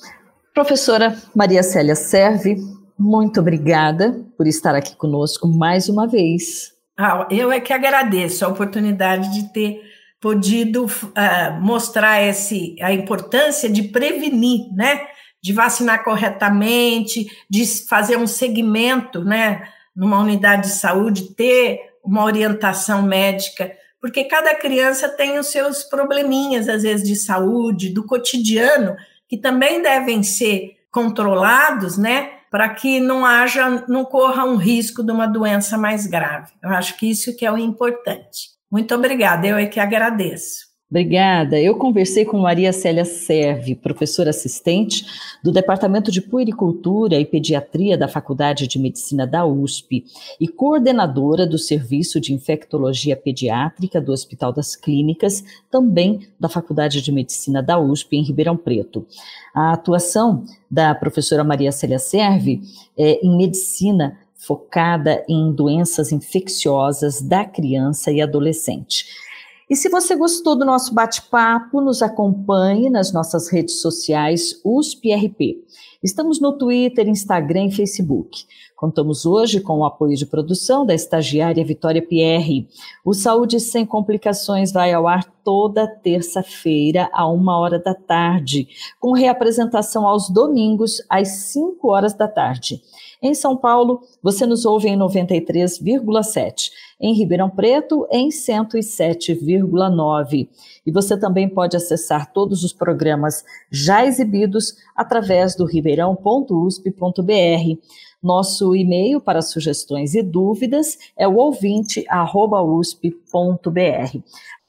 Professora 0.58 1.16
Maria 1.36 1.62
Célia 1.62 1.94
Serve, 1.94 2.56
muito 2.98 3.38
obrigada 3.38 4.26
por 4.36 4.44
estar 4.44 4.74
aqui 4.74 4.96
conosco 4.96 5.46
mais 5.46 5.88
uma 5.88 6.04
vez. 6.04 6.72
Ah, 6.98 7.28
eu 7.30 7.52
é 7.52 7.60
que 7.60 7.72
agradeço 7.72 8.44
a 8.44 8.48
oportunidade 8.48 9.32
de 9.32 9.52
ter 9.52 9.80
podido 10.20 10.84
uh, 10.84 11.60
mostrar 11.60 12.20
esse, 12.24 12.74
a 12.82 12.92
importância 12.92 13.70
de 13.70 13.84
prevenir, 13.84 14.66
né? 14.74 15.06
De 15.40 15.52
vacinar 15.52 16.02
corretamente, 16.02 17.28
de 17.48 17.64
fazer 17.88 18.16
um 18.16 18.26
segmento, 18.26 19.22
né? 19.22 19.62
Numa 19.94 20.18
unidade 20.18 20.62
de 20.62 20.74
saúde, 20.74 21.36
ter 21.36 21.78
uma 22.02 22.24
orientação 22.24 23.00
médica, 23.02 23.70
porque 24.00 24.24
cada 24.24 24.56
criança 24.56 25.08
tem 25.08 25.38
os 25.38 25.52
seus 25.52 25.84
probleminhas, 25.84 26.68
às 26.68 26.82
vezes, 26.82 27.06
de 27.06 27.14
saúde, 27.14 27.94
do 27.94 28.04
cotidiano, 28.04 28.96
que 29.28 29.36
também 29.36 29.82
devem 29.82 30.22
ser 30.22 30.76
controlados, 30.90 31.98
né? 31.98 32.30
Para 32.50 32.68
que 32.70 32.98
não 32.98 33.26
haja, 33.26 33.84
não 33.86 34.04
corra 34.04 34.44
um 34.44 34.56
risco 34.56 35.02
de 35.02 35.12
uma 35.12 35.26
doença 35.26 35.76
mais 35.76 36.06
grave. 36.06 36.52
Eu 36.62 36.70
acho 36.70 36.96
que 36.96 37.10
isso 37.10 37.36
que 37.36 37.44
é 37.44 37.52
o 37.52 37.58
importante. 37.58 38.50
Muito 38.70 38.94
obrigada, 38.94 39.46
eu 39.46 39.56
é 39.56 39.66
que 39.66 39.80
agradeço. 39.80 40.67
Obrigada. 40.90 41.60
Eu 41.60 41.76
conversei 41.76 42.24
com 42.24 42.38
Maria 42.38 42.72
Célia 42.72 43.04
Serve, 43.04 43.74
professora 43.74 44.30
assistente 44.30 45.04
do 45.44 45.52
Departamento 45.52 46.10
de 46.10 46.22
Puericultura 46.22 47.16
e 47.16 47.26
Pediatria 47.26 47.98
da 47.98 48.08
Faculdade 48.08 48.66
de 48.66 48.78
Medicina 48.78 49.26
da 49.26 49.44
USP 49.44 50.06
e 50.40 50.48
coordenadora 50.48 51.46
do 51.46 51.58
Serviço 51.58 52.18
de 52.18 52.32
Infectologia 52.32 53.14
Pediátrica 53.14 54.00
do 54.00 54.12
Hospital 54.12 54.50
das 54.50 54.74
Clínicas, 54.74 55.44
também 55.70 56.20
da 56.40 56.48
Faculdade 56.48 57.02
de 57.02 57.12
Medicina 57.12 57.62
da 57.62 57.78
USP 57.78 58.16
em 58.16 58.22
Ribeirão 58.22 58.56
Preto. 58.56 59.06
A 59.54 59.74
atuação 59.74 60.44
da 60.70 60.94
professora 60.94 61.44
Maria 61.44 61.70
Célia 61.70 61.98
Serve 61.98 62.62
é 62.96 63.20
em 63.22 63.36
medicina 63.36 64.18
focada 64.38 65.22
em 65.28 65.52
doenças 65.52 66.12
infecciosas 66.12 67.20
da 67.20 67.44
criança 67.44 68.10
e 68.10 68.22
adolescente. 68.22 69.27
E 69.68 69.76
se 69.76 69.90
você 69.90 70.16
gostou 70.16 70.56
do 70.56 70.64
nosso 70.64 70.94
bate-papo, 70.94 71.82
nos 71.82 72.00
acompanhe 72.00 72.88
nas 72.88 73.12
nossas 73.12 73.48
redes 73.48 73.82
sociais 73.82 74.58
USPRP. 74.64 75.62
Estamos 76.02 76.40
no 76.40 76.56
Twitter, 76.56 77.06
Instagram 77.06 77.66
e 77.66 77.72
Facebook. 77.72 78.46
Contamos 78.78 79.26
hoje 79.26 79.60
com 79.60 79.80
o 79.80 79.84
apoio 79.84 80.16
de 80.16 80.24
produção 80.24 80.86
da 80.86 80.94
estagiária 80.94 81.64
Vitória 81.64 82.00
Pierre. 82.00 82.68
O 83.04 83.12
Saúde 83.12 83.58
Sem 83.58 83.84
Complicações 83.84 84.70
vai 84.70 84.92
ao 84.92 85.08
ar 85.08 85.24
toda 85.42 85.88
terça-feira, 85.88 87.10
a 87.12 87.26
uma 87.26 87.58
hora 87.58 87.80
da 87.80 87.92
tarde, 87.92 88.68
com 89.00 89.10
reapresentação 89.10 90.06
aos 90.06 90.30
domingos, 90.30 91.02
às 91.10 91.28
5 91.28 91.90
horas 91.90 92.14
da 92.14 92.28
tarde. 92.28 92.80
Em 93.20 93.34
São 93.34 93.56
Paulo, 93.56 94.00
você 94.22 94.46
nos 94.46 94.64
ouve 94.64 94.86
em 94.86 94.96
93,7 94.96 96.70
em 97.00 97.14
Ribeirão 97.14 97.50
Preto 97.50 98.06
em 98.10 98.28
107,9. 98.28 100.48
E 100.86 100.92
você 100.92 101.18
também 101.18 101.48
pode 101.48 101.76
acessar 101.76 102.32
todos 102.32 102.62
os 102.62 102.72
programas 102.72 103.44
já 103.70 104.04
exibidos 104.04 104.76
através 104.96 105.56
do 105.56 105.64
ribeirão.usp.br. 105.64 107.78
Nosso 108.22 108.74
e-mail 108.74 109.20
para 109.20 109.42
sugestões 109.42 110.14
e 110.14 110.22
dúvidas 110.22 110.96
é 111.16 111.28
o 111.28 111.36
ouvinte@usp.br. 111.36 114.18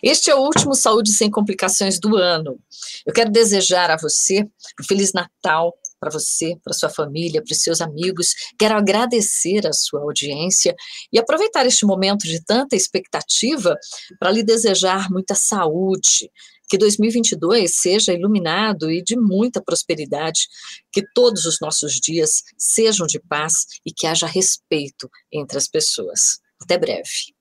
Este 0.02 0.32
é 0.32 0.36
o 0.36 0.40
último 0.40 0.74
Saúde 0.76 1.12
Sem 1.12 1.30
Complicações 1.30 2.00
do 2.00 2.16
ano. 2.16 2.58
Eu 3.06 3.14
quero 3.14 3.30
desejar 3.32 3.92
a 3.92 3.98
você 3.98 4.48
um 4.80 4.84
Feliz 4.88 5.12
Natal, 5.12 5.74
para 6.00 6.10
você, 6.10 6.56
para 6.64 6.74
sua 6.74 6.90
família, 6.90 7.44
para 7.44 7.52
os 7.52 7.62
seus 7.62 7.82
amigos. 7.82 8.34
Quero 8.58 8.76
agradecer 8.76 9.68
a 9.68 9.74
sua 9.74 10.02
audiência 10.02 10.76
e 11.12 11.20
aproveitar 11.20 11.66
este 11.66 11.86
momento 11.86 12.24
de 12.24 12.44
tanta 12.44 12.76
expectativa 12.76 13.78
para 14.18 14.32
lhe 14.32 14.44
desejar 14.44 15.10
muita 15.10 15.36
saúde, 15.36 16.32
que 16.70 16.78
2022 16.78 17.76
seja 17.76 18.14
iluminado 18.14 18.92
e 18.92 19.02
de 19.02 19.18
muita 19.18 19.62
prosperidade, 19.62 20.48
que 20.92 21.04
todos 21.14 21.46
os 21.46 21.60
nossos 21.60 21.94
dias 21.94 22.44
sejam 22.58 23.08
de 23.08 23.20
paz 23.20 23.66
e 23.86 23.92
que 23.92 24.06
haja 24.06 24.28
respeito 24.28 25.10
entre 25.32 25.58
as 25.58 25.68
pessoas. 25.68 26.40
Até 26.62 26.78
breve. 26.78 27.34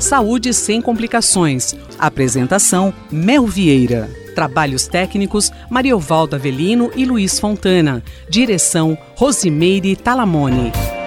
Saúde 0.00 0.54
sem 0.54 0.80
complicações. 0.80 1.74
Apresentação 1.98 2.94
Mel 3.10 3.46
Vieira. 3.46 4.08
Trabalhos 4.34 4.86
técnicos 4.86 5.50
Mariovaldo 5.68 6.36
Avelino 6.36 6.90
e 6.94 7.04
Luiz 7.04 7.40
Fontana. 7.40 8.02
Direção 8.30 8.96
Rosimeire 9.16 9.96
Talamone. 9.96 10.97